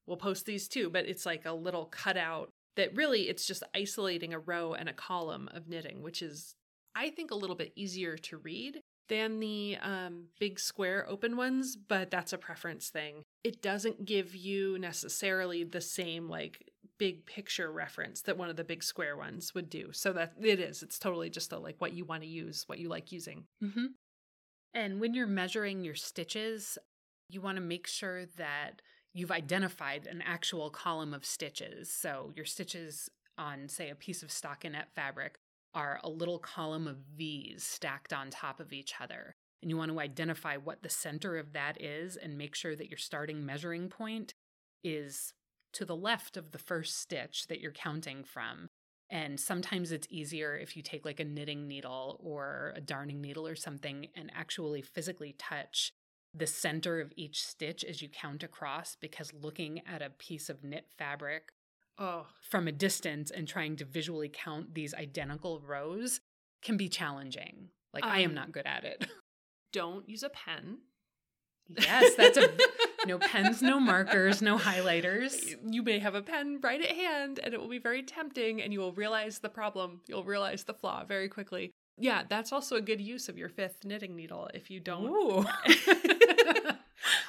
[0.07, 4.33] We'll post these too, but it's like a little cutout that really it's just isolating
[4.33, 6.55] a row and a column of knitting, which is,
[6.95, 11.77] I think, a little bit easier to read than the um, big square open ones,
[11.77, 13.23] but that's a preference thing.
[13.45, 18.65] It doesn't give you necessarily the same like big picture reference that one of the
[18.65, 19.91] big square ones would do.
[19.93, 20.83] So that it is.
[20.83, 23.45] It's totally just a, like what you want to use, what you like using.
[23.63, 23.87] Mm-hmm.
[24.75, 26.77] And when you're measuring your stitches,
[27.31, 28.83] you want to make sure that
[29.15, 31.91] you've identified an actual column of stitches.
[31.91, 35.39] So your stitches on, say, a piece of stockinette fabric
[35.79, 39.37] are a little column of V's stacked on top of each other.
[39.63, 42.91] And you want to identify what the center of that is and make sure that
[42.91, 44.35] your starting measuring point
[44.83, 45.35] is
[45.75, 48.71] to the left of the first stitch that you're counting from.
[49.09, 53.47] And sometimes it's easier if you take like a knitting needle or a darning needle
[53.47, 55.93] or something and actually physically touch
[56.35, 60.65] the center of each stitch as you count across because looking at a piece of
[60.65, 61.53] knit fabric
[61.99, 62.27] oh.
[62.41, 66.21] from a distance and trying to visually count these identical rows
[66.63, 67.69] can be challenging.
[67.93, 69.07] Like um, I am um, not good at it.
[69.73, 70.79] Don't use a pen.
[71.69, 72.49] Yes, that's a
[73.07, 75.55] no pens, no markers, no highlighters.
[75.71, 78.73] You may have a pen right at hand and it will be very tempting and
[78.73, 80.01] you will realize the problem.
[80.07, 81.73] You'll realize the flaw very quickly.
[81.99, 85.47] Yeah, that's also a good use of your fifth knitting needle if you don't.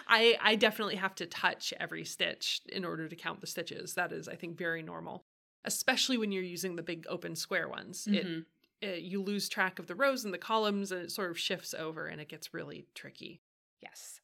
[0.09, 3.93] I I definitely have to touch every stitch in order to count the stitches.
[3.93, 5.23] That is I think very normal,
[5.63, 8.05] especially when you're using the big open square ones.
[8.09, 8.45] Mhm.
[8.81, 11.39] It, it you lose track of the rows and the columns and it sort of
[11.39, 13.41] shifts over and it gets really tricky.
[13.81, 14.19] Yes.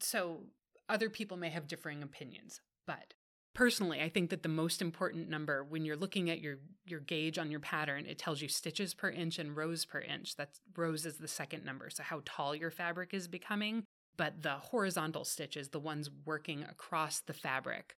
[0.00, 0.46] So
[0.88, 3.14] other people may have differing opinions, but
[3.54, 7.38] personally, I think that the most important number when you're looking at your your gauge
[7.38, 10.36] on your pattern, it tells you stitches per inch and rows per inch.
[10.36, 13.84] That's rows is the second number, so how tall your fabric is becoming,
[14.16, 17.96] but the horizontal stitches, the ones working across the fabric,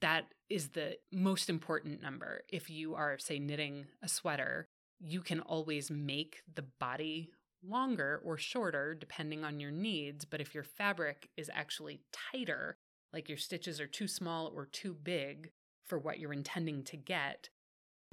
[0.00, 2.42] that is the most important number.
[2.48, 4.66] If you are say knitting a sweater,
[5.00, 7.30] you can always make the body
[7.66, 10.24] longer or shorter depending on your needs.
[10.24, 12.76] But if your fabric is actually tighter,
[13.12, 15.50] like your stitches are too small or too big
[15.86, 17.48] for what you're intending to get,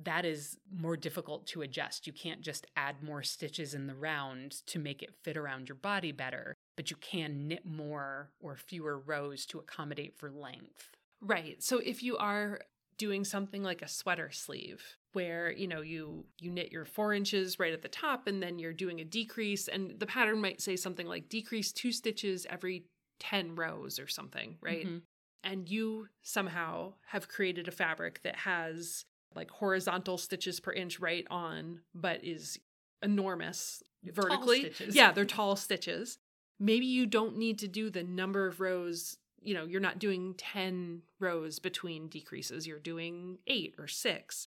[0.04, 2.08] that is more difficult to adjust.
[2.08, 5.76] You can't just add more stitches in the round to make it fit around your
[5.76, 10.90] body better, but you can knit more or fewer rows to accommodate for length.
[11.22, 11.62] Right.
[11.62, 12.62] So if you are
[12.98, 17.60] doing something like a sweater sleeve where you know you you knit your four inches
[17.60, 20.76] right at the top and then you're doing a decrease and the pattern might say
[20.76, 22.86] something like decrease two stitches every
[23.20, 25.02] 10 rows or something right Mhm.
[25.44, 31.28] and you somehow have created a fabric that has like horizontal stitches per inch right
[31.30, 32.60] on but is
[33.04, 34.96] enormous You have tall vertically stitches.
[34.96, 36.18] yeah they're tall stitches
[36.62, 40.36] maybe you don't need to do the number of rows you know you're not doing
[40.38, 44.48] 10 rows between decreases you're doing 8 or 6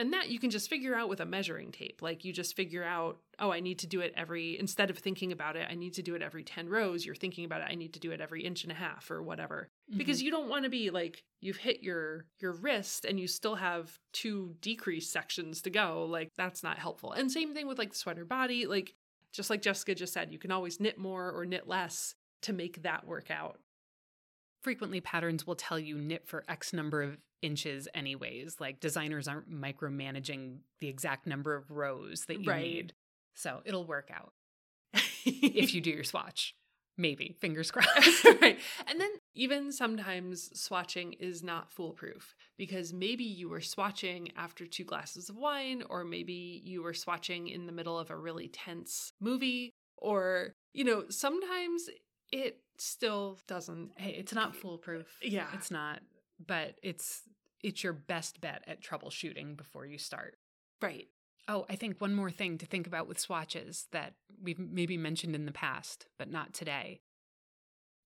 [0.00, 2.84] and that you can just figure out with a measuring tape like you just figure
[2.84, 5.94] out oh i need to do it every instead of thinking about it i need
[5.94, 8.20] to do it every 10 rows you're thinking about it i need to do it
[8.20, 9.68] every inch and a half or whatever.
[9.96, 10.26] Because mm-hmm.
[10.26, 13.98] you don't want to be like you've hit your your wrist and you still have
[14.12, 17.12] two decrease sections to go like that's not helpful.
[17.12, 18.94] And same thing with like the sweater body like
[19.32, 22.82] just like jessica just said you can always knit more or knit less to make
[22.82, 23.58] that work out
[24.62, 28.56] frequently patterns will tell you knit for X number of inches, anyways.
[28.58, 32.62] Like designers aren't micromanaging the exact number of rows that you Right.
[32.62, 32.94] need.
[33.34, 34.32] So it'll work out
[35.24, 36.56] if you do your swatch.
[36.98, 37.36] Maybe.
[37.38, 38.24] Fingers crossed.
[38.42, 38.58] right.
[38.88, 44.84] And then even sometimes swatching is not foolproof because maybe you were swatching after two
[44.84, 49.12] glasses of wine, or maybe you were swatching in the middle of a really tense
[49.20, 51.88] movie, or, you know, sometimes
[52.32, 53.92] it still doesn't.
[53.96, 55.06] hey, it's not foolproof.
[55.22, 55.46] Yeah.
[55.54, 56.00] It's not,
[56.44, 57.22] but it's
[57.62, 60.36] it's your best bet at troubleshooting before you start.
[60.80, 61.08] Right.
[61.48, 65.34] Oh, I think one more thing to think about with swatches that we've maybe mentioned
[65.34, 67.00] in the past, but not today.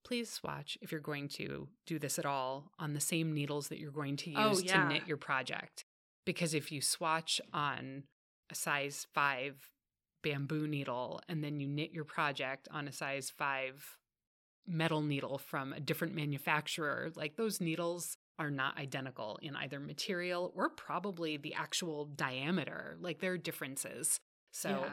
[0.04, 3.78] Please swatch if you're going to do this at all on the same needles that
[3.78, 5.84] you're going to oh, use Oh, to knit your project.
[6.24, 8.04] Because if you swatch on
[8.50, 9.70] a size five
[10.22, 13.98] bamboo needle and then you knit your project on a size five
[14.66, 20.52] metal needle from a different manufacturer, like those needles are not identical in either material
[20.56, 22.96] or probably the actual diameter.
[23.00, 24.18] Like there are differences.
[24.52, 24.90] So Yeah.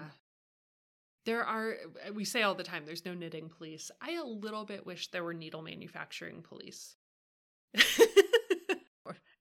[1.25, 1.75] There are,
[2.08, 3.91] uh, we say all the time, there's no knitting police.
[4.02, 6.95] I a little bit wish there were needle manufacturing police.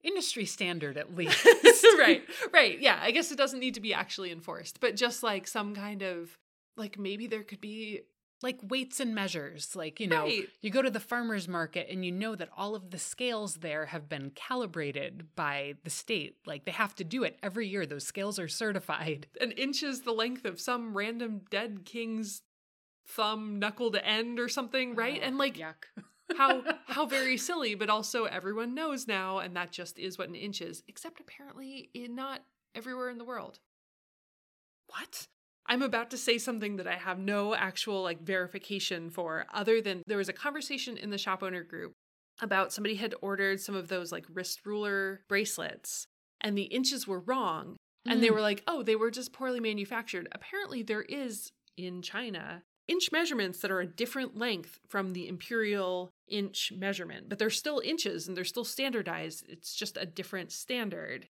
[0.03, 1.47] industry standard at least.
[1.99, 2.81] right, right.
[2.81, 6.03] Yeah, I guess it doesn't need to be actually enforced, but just like some kind
[6.03, 6.37] of,
[6.77, 8.03] like maybe there could be.
[8.43, 9.75] Like weights and measures.
[9.75, 10.49] Like, you know, Right.
[10.61, 13.87] you go to the farmer's market and you know that all of the scales there
[13.87, 16.37] have been calibrated by the state.
[16.47, 17.85] Like they have to do it every year.
[17.85, 19.27] Those scales are certified.
[19.41, 22.43] an inch is the length of some random dead king's
[23.07, 25.19] thumb knuckle to end or something, right?
[25.23, 25.87] Oh, and like yuck.
[26.37, 30.35] how how very silly, but also everyone knows now, and that just is what an
[30.35, 30.83] inch is.
[30.87, 32.43] Except apparently, in not
[32.75, 33.59] everywhere in the world.
[34.89, 35.27] What?
[35.69, 40.03] I'm about to say something that I have no actual like verification for, other than
[40.07, 41.93] there was a conversation in the shop owner group
[42.41, 46.07] about somebody had ordered some of those like wrist ruler bracelets,
[46.41, 47.77] and the inches were wrong.
[48.07, 48.35] And they Mm.
[48.35, 50.29] were like, oh, they were just poorly manufactured.
[50.33, 56.09] Apparently, there is in China inch measurements that are a different length from the imperial
[56.27, 59.45] inch measurement, but they're still inches and they're still standardized.
[59.49, 61.27] It's just a different standard.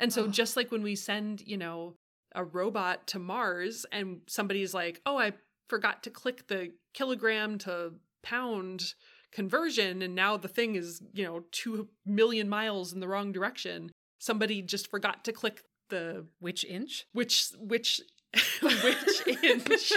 [0.00, 0.28] And so, Oh.
[0.28, 1.94] just like when we send, you know,
[2.34, 5.32] a robot to Mars and somebody's like, oh, I
[5.68, 7.92] forgot to click the kilogram to
[8.22, 8.94] pound
[9.32, 13.90] conversion and now the thing is, you know, 2 million miles in the wrong direction.
[14.18, 17.06] Somebody just forgot to click the Which inch?
[17.12, 18.00] which which
[18.62, 19.92] which inch.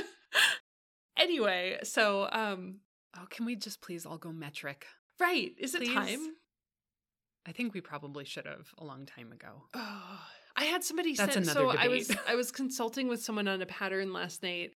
[1.18, 2.78] anyway, so um
[3.20, 4.86] Oh, can we just please all go metric?
[5.20, 6.36] right, is it time?
[7.48, 9.64] I think we probably should have a long time ago.
[9.74, 10.20] Oh,
[10.58, 12.12] I had somebody That's send, so I was.
[12.28, 14.72] I was consulting with someone on a pattern last night.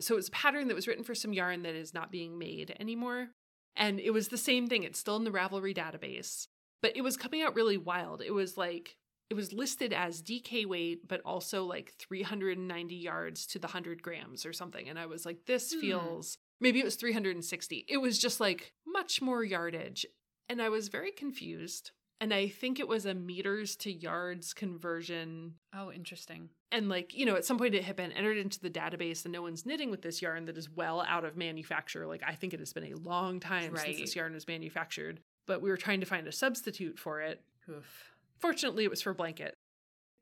[0.00, 2.38] So it was a pattern that was written for some yarn that is not being
[2.38, 3.28] made anymore.
[3.76, 4.84] And it was the same thing.
[4.84, 6.46] It's still in the Ravelry database,
[6.80, 8.22] but it was coming out really wild.
[8.22, 8.96] It was like
[9.30, 14.44] it was listed as DK weight, but also like 390 yards to the 100 grams
[14.46, 14.88] or something.
[14.88, 15.80] And I was like, this Hmm.
[15.80, 17.84] feels maybe it was 360.
[17.88, 20.06] It was just like much more yardage.
[20.48, 21.90] And I was very confused.
[22.20, 25.54] And I think it was a meters to yards conversion.
[25.74, 26.48] Oh, interesting.
[26.72, 29.32] And like, you know, at some point it had been entered into the database and
[29.32, 32.06] no one's knitting with this yarn that is well out of manufacture.
[32.06, 35.60] Like, I think it has been a long time since this yarn was manufactured, but
[35.60, 37.42] we were trying to find a substitute for it.
[37.68, 38.12] Oof.
[38.38, 39.54] Fortunately, it was for blanket.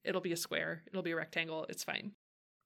[0.04, 2.12] It'll be a square, it'll be a rectangle, it's fine.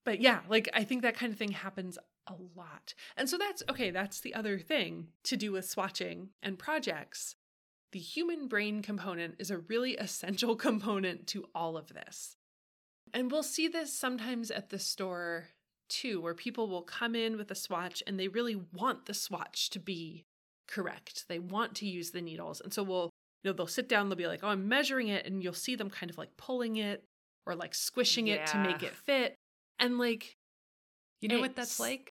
[0.05, 2.95] But yeah, like I think that kind of thing happens a lot.
[3.17, 7.37] And so that's okay, that's the other thing to do with swatching and projects.
[7.97, 12.37] The human brain component is a really essential component to all of this.
[13.15, 15.49] And we'll see this sometimes at the store
[15.89, 19.71] too, where people will come in with a swatch and they really want the swatch
[19.71, 20.27] to be
[20.69, 21.25] correct.
[21.31, 22.61] They want to use the needles.
[22.61, 23.09] And so we'll
[23.43, 25.75] you know, they'll sit down, they'll be like, oh, I'm measuring it, and you'll see
[25.75, 27.03] them kind of like pulling it
[27.47, 29.37] or like squishing it to make it fit.
[29.79, 30.37] And like,
[31.23, 32.13] You know what that's like?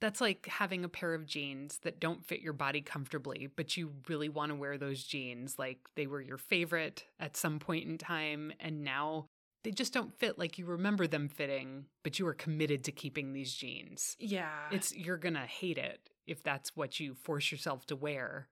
[0.00, 3.92] That's like having a pair of jeans that don't fit your body comfortably, but you
[4.08, 5.58] really want to wear those jeans.
[5.58, 9.26] Like they were your favorite at some point in time, and now
[9.64, 13.32] they just don't fit like you remember them fitting, but you are committed to keeping
[13.32, 14.16] these jeans.
[14.20, 18.48] yeah, It's you're going to hate it if that's what you force yourself to wear.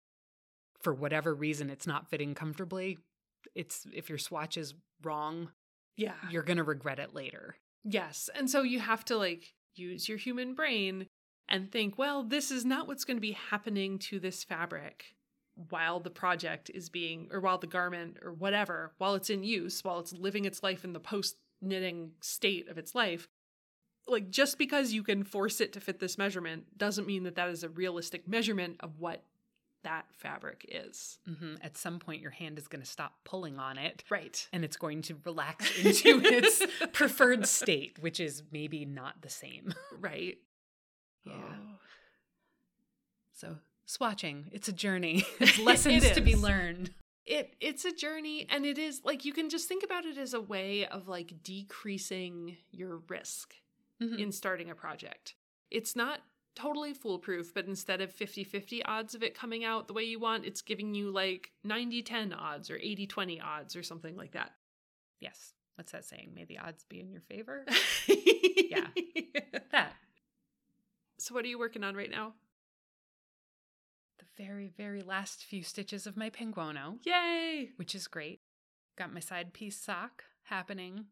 [0.81, 2.99] For whatever reason it's not fitting comfortably.
[3.55, 5.51] It's if your swatch is wrong,
[5.97, 7.57] yeah, you're going to regret it later.
[7.85, 8.29] yes.
[8.35, 11.07] And so you have to like use your human brain
[11.49, 15.15] and think, well, this is not what's going to be happening to this fabric
[15.69, 19.85] while the project is being, or while the garment or whatever, while it's in use,
[19.85, 23.29] while it's living its life in the post knitting state of its life.
[24.07, 27.49] Like, just because you can force it to fit this measurement doesn't mean that that
[27.49, 29.23] is a realistic measurement of what
[29.85, 31.19] that fabric is.
[31.27, 34.47] hmm At some point, your hand is going to stop pulling on it Right.
[34.53, 39.73] and it's going to relax into its preferred state, which is maybe not the same.
[40.01, 40.39] Right.
[41.25, 41.33] Yeah.
[41.35, 41.79] Oh.
[43.33, 43.57] So,
[43.87, 45.25] swatching, it's a journey.
[45.41, 46.91] It's lessons It to be learned.
[47.27, 50.35] it it's a journey and it is like you can just think about it as
[50.35, 53.55] a way of like decreasing your risk
[54.03, 54.19] Mhm.
[54.19, 55.35] in starting a project.
[55.71, 56.21] It's not
[56.57, 60.45] totally foolproof, but instead of 50-50 odds of it coming out the way you want,
[60.45, 64.53] it's giving you like 90-10 odds or 80-20 odds or something like that.
[65.21, 65.55] Yes.
[65.77, 66.33] What's that saying?
[66.35, 67.65] May the odds be in your favor?
[68.07, 68.87] yeah.
[69.73, 69.95] that.
[71.25, 72.35] So what are you working on right now?
[74.19, 77.71] The very, very last few stitches of my penguono, Yay!
[77.77, 78.41] which is great.
[78.99, 81.07] Got my side piece sock happening,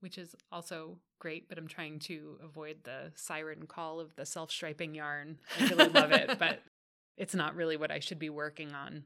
[0.00, 4.50] which is also great, but I'm trying to avoid the siren call of the self
[4.50, 5.38] striping yarn.
[5.60, 6.58] I really love it, but
[7.16, 9.04] it's not really what I should be working on.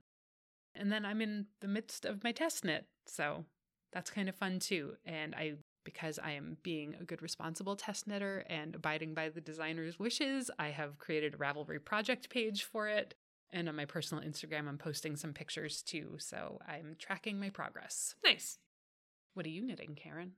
[0.75, 3.45] And then I'm in the midst of my test knit, so
[3.93, 4.95] that's kind of fun too.
[5.05, 9.41] And I, because I am being a good, responsible test knitter and abiding by the
[9.41, 13.15] designer's wishes, I have created a Ravelry project page for it.
[13.51, 18.17] And on my personal Instagram, I'm posting some pictures too, so I'm tracking my progress.
[18.25, 18.59] Nice.
[19.33, 20.33] What are you knitting, Karen?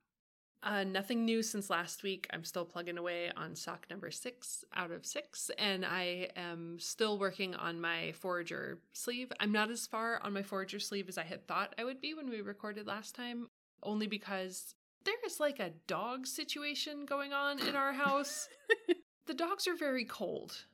[0.62, 2.26] Uh, nothing new since last week.
[2.32, 7.18] I'm still plugging away on sock number six out of six, and I am still
[7.18, 9.32] working on my forager sleeve.
[9.40, 12.12] I'm not as far on my forager sleeve as I had thought I would be
[12.12, 13.48] when we recorded last time,
[13.84, 14.74] only because
[15.08, 18.46] there is like a dog situation going on in our house.
[19.26, 20.66] the dogs are very cold,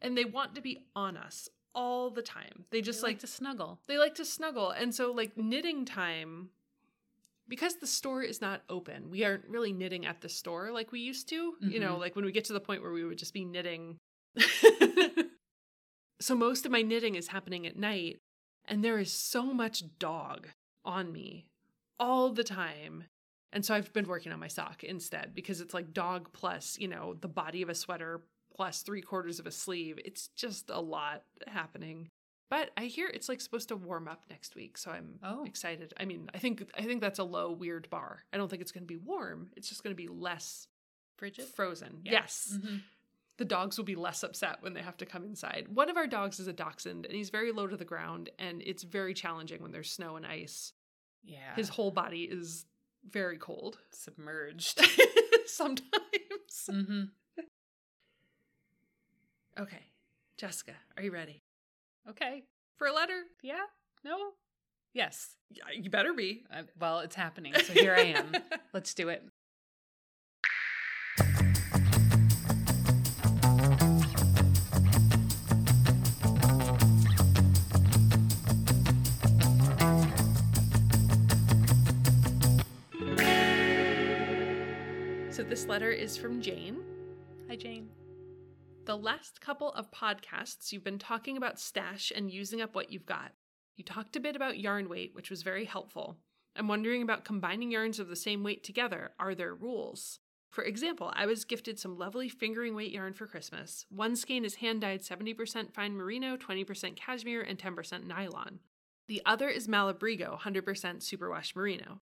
[0.00, 2.64] and they want to be on us all the time.
[2.70, 3.80] They just They like to snuggle.
[3.88, 4.70] they like to snuggle.
[4.70, 6.50] And so, like, knitting time,
[7.48, 11.00] because the store is not open, we aren't really knitting at the store like we
[11.00, 11.54] used to.
[11.60, 11.98] You know, Mhm.
[11.98, 13.98] like when we get to the point where we would just be knitting.
[16.20, 18.18] so, most of my knitting is happening at night,
[18.64, 20.48] and there is so much dog
[20.84, 21.46] on me
[21.98, 23.04] all the time.
[23.52, 26.88] And so I've been working on my sock instead because it's like dog plus, you
[26.88, 28.22] know, the body of a sweater
[28.54, 29.98] plus three quarters of a sleeve.
[30.04, 32.08] It's just a lot happening.
[32.50, 35.44] But I hear it's like supposed to warm up next week, so I'm Oh.
[35.44, 35.94] excited.
[35.98, 38.24] I mean, I think I think that's a low weird bar.
[38.32, 39.50] I don't think it's going to be warm.
[39.56, 40.66] It's just going to be less
[41.16, 41.46] Frigid?
[41.46, 42.00] frozen.
[42.04, 42.12] Yeah.
[42.12, 42.58] Yes.
[42.58, 42.82] Mhm.
[43.38, 45.68] The dogs will be less upset when they have to come inside.
[45.68, 48.62] One of our dogs is a dachshund and he's very low to the ground and
[48.62, 50.74] it's very challenging when there's snow and ice.
[51.24, 51.54] Yeah.
[51.56, 52.66] His whole body is
[53.08, 53.78] very cold.
[53.92, 54.80] submerged.
[55.46, 55.90] Sometimes.
[56.70, 57.02] hmm
[59.58, 59.82] Okay.
[60.38, 61.42] Jessica, are you ready?
[62.08, 62.44] Okay.
[62.76, 63.22] For a letter?
[63.42, 63.60] Yeah?
[64.04, 64.16] No?
[64.94, 65.36] Yes.
[65.50, 66.44] Yeah, you better be.
[66.52, 67.54] Uh, well, it's happening.
[67.64, 68.32] So here I am.
[68.72, 69.22] Let's do it.
[85.42, 86.84] So this letter is from Jane.
[87.48, 87.88] Hi, Jane.
[88.84, 93.06] The last couple of podcasts, you've been talking about stash and using up what you've
[93.06, 93.32] got.
[93.76, 96.18] You talked a bit about yarn weight, which was very helpful.
[96.54, 99.14] I'm wondering about combining yarns of the same weight together.
[99.18, 100.20] Are there rules?
[100.48, 103.84] For example, I was gifted some lovely fingering weight yarn for Christmas.
[103.90, 108.60] One skein is hand dyed 70% fine merino, 20% cashmere, and 10% nylon.
[109.08, 112.00] The other is Malabrigo, 100% superwash merino.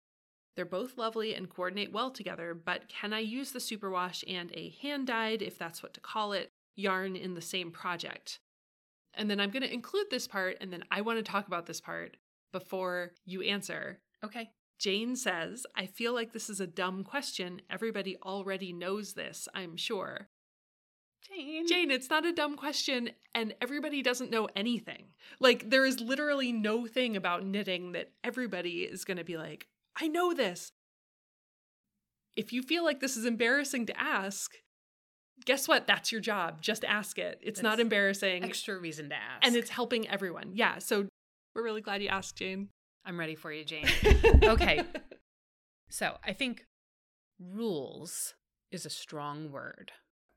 [0.60, 4.74] They're both lovely and coordinate well together, but can I use the superwash and a
[4.82, 8.40] hand dyed, if that's what to call it, yarn in the same project?
[9.14, 11.64] And then I'm going to include this part, and then I want to talk about
[11.64, 12.18] this part
[12.52, 14.00] before you answer.
[14.22, 14.50] Okay.
[14.78, 17.62] Jane says, I feel like this is a dumb question.
[17.70, 20.28] Everybody already knows this, I'm sure.
[21.26, 21.66] Jane.
[21.66, 25.06] Jane, it's not a dumb question, and everybody doesn't know anything.
[25.38, 29.66] Like, there is literally no thing about knitting that everybody is going to be like,
[30.00, 30.72] I know this.
[32.36, 34.52] If you feel like this is embarrassing to ask,
[35.44, 35.86] guess what?
[35.86, 36.62] That's your job.
[36.62, 37.38] Just ask it.
[37.42, 38.44] It's That's not embarrassing.
[38.44, 39.46] Extra reason to ask.
[39.46, 40.52] And it's helping everyone.
[40.54, 40.78] Yeah.
[40.78, 41.06] So
[41.54, 42.68] we're really glad you asked, Jane.
[43.04, 43.86] I'm ready for you, Jane.
[44.44, 44.82] Okay.
[45.90, 46.64] So I think
[47.40, 48.34] rules
[48.70, 49.92] is a strong word.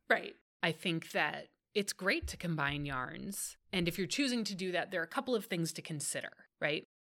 [0.10, 0.34] right.
[0.64, 3.58] I think that it's great to combine yarns.
[3.74, 6.30] And if you're choosing to do that, there are a couple of things to consider?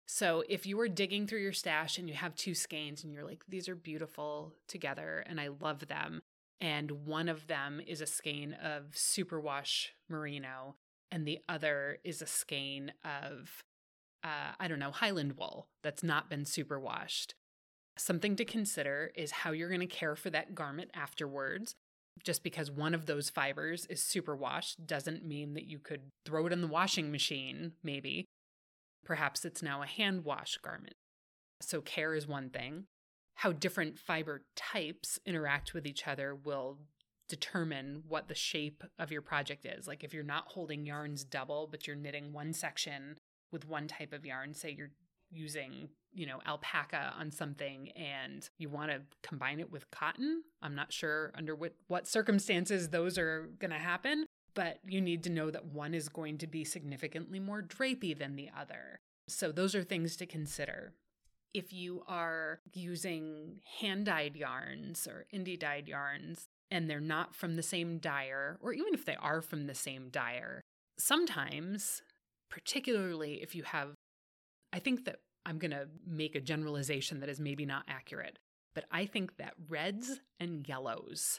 [0.08, 3.26] So if you are digging through your stash and you have two skeins and you're
[3.26, 6.22] like, these are beautiful together and I love them.
[6.62, 10.76] And one of them is a skein of superwash merino
[11.12, 13.62] and the other is a skein of,
[14.24, 17.34] uh, I don't know, Highland wool that's not been superwashed.
[17.98, 21.74] Something to consider is how you're going to care for that garment afterwards
[22.24, 26.52] just because one of those fibers is superwashed doesn't mean that you could throw it
[26.52, 28.24] in the washing machine, maybe.
[29.04, 30.94] Perhaps it's now a hand wash garment.
[31.60, 32.84] So, care is one thing.
[33.36, 36.78] How different fiber types interact with each other will
[37.28, 39.86] determine what the shape of your project is.
[39.86, 43.16] Like, if you're not holding yarns double, but you're knitting one section
[43.52, 44.90] with one type of yarn, say you're
[45.30, 50.42] using, you know, alpaca on something and you want to combine it with cotton.
[50.62, 54.26] I'm not sure under what, what circumstances those are going to happen,
[54.58, 58.34] but you need to know that one is going to be significantly more drapey than
[58.34, 58.98] the other.
[59.28, 60.94] So those are things to consider.
[61.54, 67.54] If you are using hand dyed yarns or indie dyed yarns and they're not from
[67.54, 70.60] the same dyer, or even if they are from the same dyer,
[70.98, 72.02] sometimes,
[72.50, 73.94] particularly if you have
[74.72, 78.40] I think that I'm going to make a generalization that is maybe not accurate,
[78.74, 81.38] but I think that reds and yellows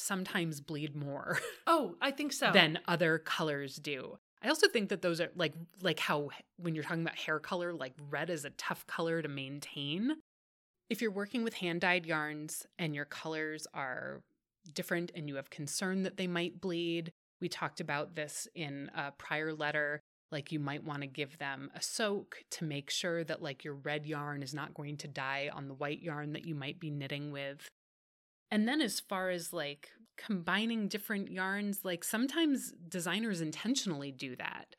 [0.00, 2.50] sometimes bleed more Oh, I think so.
[2.52, 4.18] than other colors do.
[4.42, 7.74] I also think that those are like like how when you're talking about hair color,
[7.74, 10.16] like red is a tough color to maintain.
[10.88, 14.22] If you're working with hand-dyed yarns and your colors are
[14.74, 19.12] different and you have concern that they might bleed, we talked about this in a
[19.12, 20.00] prior letter
[20.32, 23.74] like you might want to give them a soak to make sure that like your
[23.74, 26.90] red yarn is not going to dye on the white yarn that you might be
[26.90, 27.68] knitting with
[28.50, 34.76] and then as far as like combining different yarns like sometimes designers intentionally do that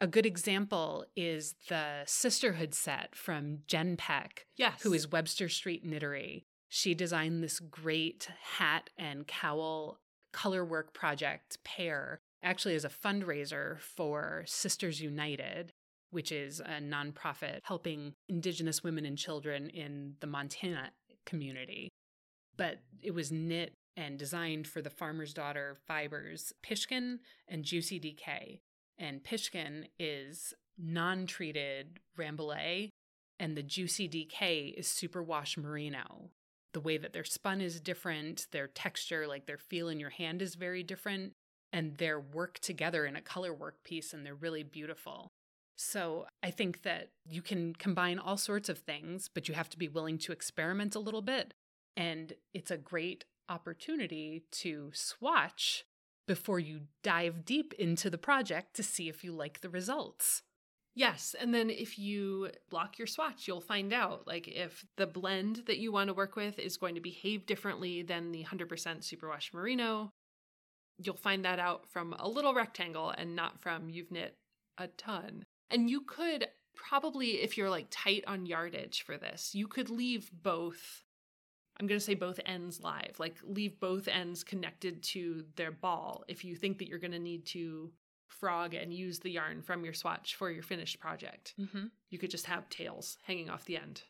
[0.00, 4.82] a good example is the sisterhood set from jen peck yes.
[4.82, 8.28] who is webster street knittery she designed this great
[8.58, 9.98] hat and cowl
[10.32, 15.72] color work project pair actually as a fundraiser for Sisters United,
[16.10, 20.90] which is a nonprofit helping Indigenous women and children in the Montana
[21.24, 21.88] community.
[22.56, 28.60] But it was knit and designed for the Farmer's Daughter fibers, Pishkin and Juicy DK.
[28.98, 32.90] And Pishkin is non treated Rambouillet,
[33.38, 36.30] and the Juicy DK is superwash merino.
[36.72, 40.40] The way that they're spun is different, their texture, like their feel in your hand,
[40.40, 41.32] is very different
[41.72, 45.32] and their work together in a color work piece and they're really beautiful.
[45.76, 49.78] So I think that you can combine all sorts of things, but you have to
[49.78, 51.54] be willing to experiment a little bit.
[51.96, 55.84] And it's a great opportunity to swatch
[56.26, 60.42] before you dive deep into the project to see if you like the results.
[60.94, 65.62] Yes, and then if you block your swatch, you'll find out like if the blend
[65.66, 69.54] that you want to work with is going to behave differently than the 100% superwash
[69.54, 70.12] merino,
[70.98, 74.36] you'll find that out from a little rectangle and not from you've knit
[74.76, 75.44] a ton.
[75.70, 80.30] And you could probably if you're like tight on yardage for this, you could leave
[80.30, 81.04] both
[81.80, 86.24] I'm going to say both ends live, like leave both ends connected to their ball
[86.28, 87.90] if you think that you're going to need to
[88.28, 91.54] frog and use the yarn from your swatch for your finished project.
[91.58, 91.86] Mm-hmm.
[92.10, 94.02] You could just have tails hanging off the end.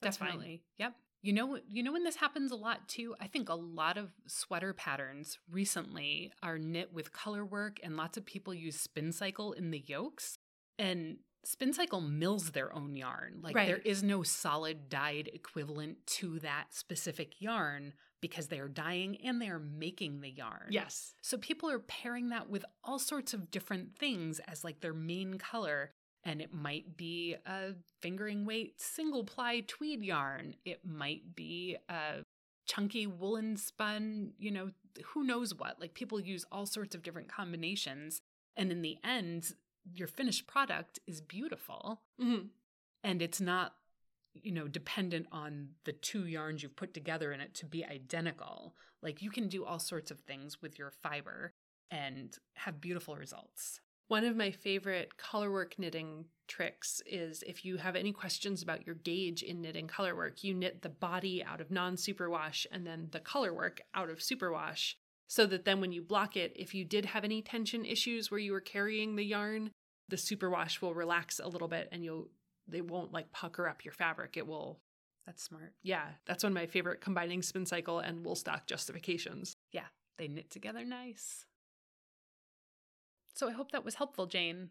[0.00, 0.62] That's Definitely.
[0.78, 0.94] Yep.
[1.22, 3.14] You know, you know when this happens a lot too.
[3.20, 8.16] I think a lot of sweater patterns recently are knit with color work, and lots
[8.16, 10.38] of people use spin cycle in the yokes.
[10.78, 13.40] And spin cycle mills their own yarn.
[13.42, 13.66] Like Right.
[13.66, 19.42] there is no solid dyed equivalent to that specific yarn because they are dyeing and
[19.42, 20.68] they are making the yarn.
[20.70, 21.14] Yes.
[21.22, 25.38] So people are pairing that with all sorts of different things as like their main
[25.38, 25.90] color.
[26.24, 30.54] And it might be a fingering weight single ply tweed yarn.
[30.64, 32.22] It might be a
[32.64, 34.70] chunky woolen spun, you know,
[35.06, 35.80] who knows what.
[35.80, 38.20] Like people use all sorts of different combinations.
[38.56, 39.54] And in the end,
[39.94, 42.50] your finished product is beautiful Mhm.
[43.02, 43.76] and it's not
[44.34, 48.74] you know dependent on the two yarns you've put together in it to be identical
[49.02, 51.52] like you can do all sorts of things with your fiber
[51.90, 57.96] and have beautiful results One of my favorite colorwork knitting tricks is if you have
[57.96, 61.96] any questions about your gauge in knitting colorwork, you knit the body out of non
[61.96, 64.96] superwash and then the colorwork out of superwash.
[65.32, 68.38] So that then when you block it, if you did have any tension issues where
[68.38, 69.70] you were carrying the yarn,
[70.10, 72.28] the superwash will relax a little bit and you'll
[72.68, 74.36] they won't like pucker up your fabric.
[74.36, 74.78] It will
[75.24, 79.56] that's smart yeah, that's one of my favorite combining spin cycle and Woolstok justifications.
[79.72, 79.86] yeah
[80.18, 81.46] they knit together nice
[83.34, 84.68] so i hope that was helpful jane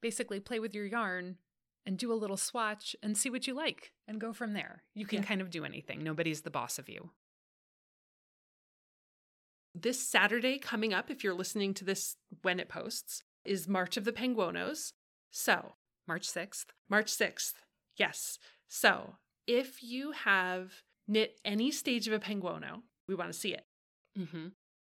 [0.00, 1.36] basically play with your yarn
[1.84, 5.04] and do a little swatch and see what you like and go from there you
[5.04, 5.24] can Yeah.
[5.28, 7.10] kind of do anything nobody's the boss of you
[9.74, 14.04] This Saturday coming up, if you're listening to this when it posts, is March of
[14.04, 14.92] the Penguonos.
[15.30, 15.74] So,
[16.08, 17.54] march 6th March 6th.
[17.96, 18.38] Yes.
[18.68, 19.14] So,
[19.46, 23.64] if you have knit any stage of a penguono, we want to see it.
[24.18, 24.48] mm-hmm.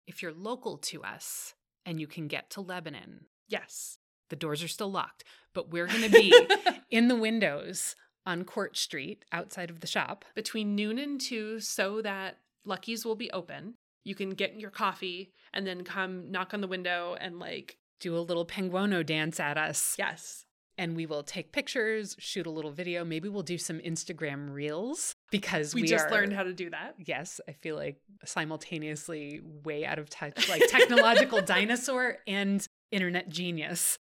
[0.05, 1.53] if you're local to us
[1.85, 3.97] and you can get to lebanon Yes.
[4.29, 5.23] The doors are still locked,
[5.53, 6.33] but we're going to be
[6.91, 10.25] in the windows on Court Street outside of the shop.
[10.35, 13.75] Between noon and 2 so that Lucky's will be open.
[14.07, 18.17] You can get your coffee and then come knock on the window and like, Do
[18.17, 19.95] a little penguono dance at us.
[19.99, 20.45] yes.
[20.79, 23.03] And we will take pictures, shoot a little video.
[23.03, 26.69] Maybe we'll do some Instagram reels because We, we, just are- learned how to do
[26.69, 26.93] that.
[27.03, 33.97] Yes, I feel like simultaneously way out of touch, like technological dinosaur and internet genius.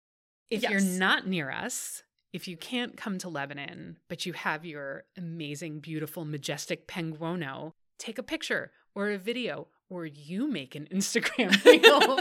[0.49, 2.03] If you're not near us,
[2.33, 8.17] if you can't come to Lebanon, but you have your amazing, beautiful, majestic penguono, take
[8.17, 12.19] a picture or a video, or you make an Instagram reel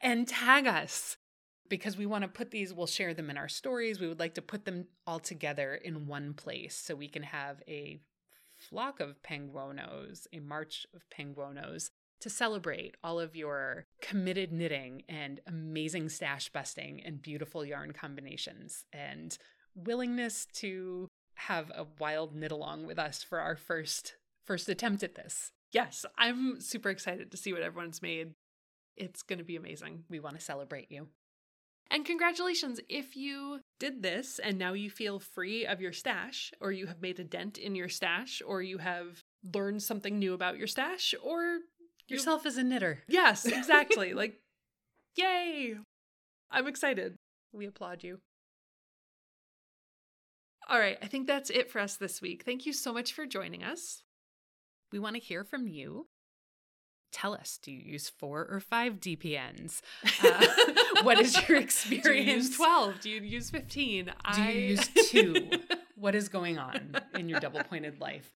[0.00, 1.16] and tag us
[1.68, 4.00] because we want to put these, we'll share them in our stories.
[4.00, 7.62] We would like to put them all together in one place so we can have
[7.66, 8.00] a
[8.56, 11.90] flock of penguinos, a march of penguinos
[12.20, 18.84] to celebrate all of your committed knitting and amazing stash busting and beautiful yarn combinations
[18.92, 19.36] and
[19.74, 24.14] willingness to have a wild knit along with us for our first
[24.44, 25.50] first attempt at this.
[25.76, 26.06] Yes.
[26.16, 28.32] I'm super excited to see what everyone's made.
[28.96, 30.04] It's going to be amazing.
[30.08, 31.08] We want to celebrate you.
[31.90, 36.72] And congratulations if you did this and now you feel free of your stash, or
[36.72, 39.20] you have made a dent in your stash, or you have
[39.54, 41.42] learned something new about your stash, or
[42.08, 43.02] you- Yourself as a knitter.
[43.06, 44.14] Yes, exactly.
[44.14, 44.40] like,
[45.14, 45.76] yay!
[46.50, 47.16] I'm excited.
[47.52, 48.18] We applaud you.
[50.68, 52.44] All right, I think that's it for us this week.
[52.44, 54.02] Thank you so much for joining us.
[54.92, 56.06] We want to hear from you.
[57.12, 59.80] Tell us, do you use four or five DPNs?
[60.22, 60.46] Uh,
[61.02, 62.48] what is your Do you experience?
[62.48, 63.00] use 12?
[63.00, 64.12] Do you use 15?
[64.34, 65.50] Do you use two?
[65.94, 68.32] what is going on in your double pointed life?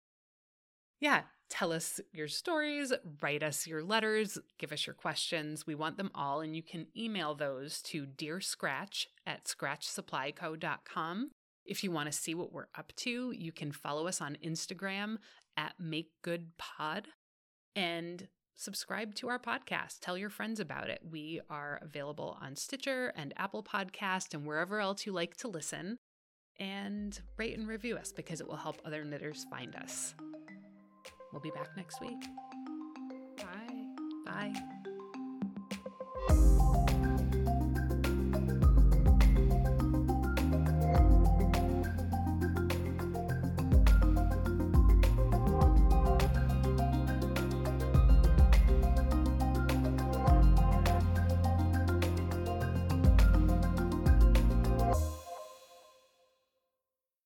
[1.00, 5.66] Yeah, tell us your stories, write us your letters, give us your questions.
[5.66, 11.30] We want them all, and you can email those to Dear Scratch at scratchsupplyco.com.
[11.64, 15.18] If you want to see what we're up to, you can follow us on Instagram
[15.58, 17.08] at Make Good Pod
[17.74, 19.98] and subscribe to our podcast.
[20.00, 21.00] Tell your friends about it.
[21.08, 25.98] We are available on Stitcher and Apple Podcast and wherever else you like to listen.
[26.60, 30.14] And rate and review us because it will help other knitters find us.
[31.32, 32.24] We'll be back next week.
[33.36, 33.84] Bye.
[34.24, 34.77] Bye.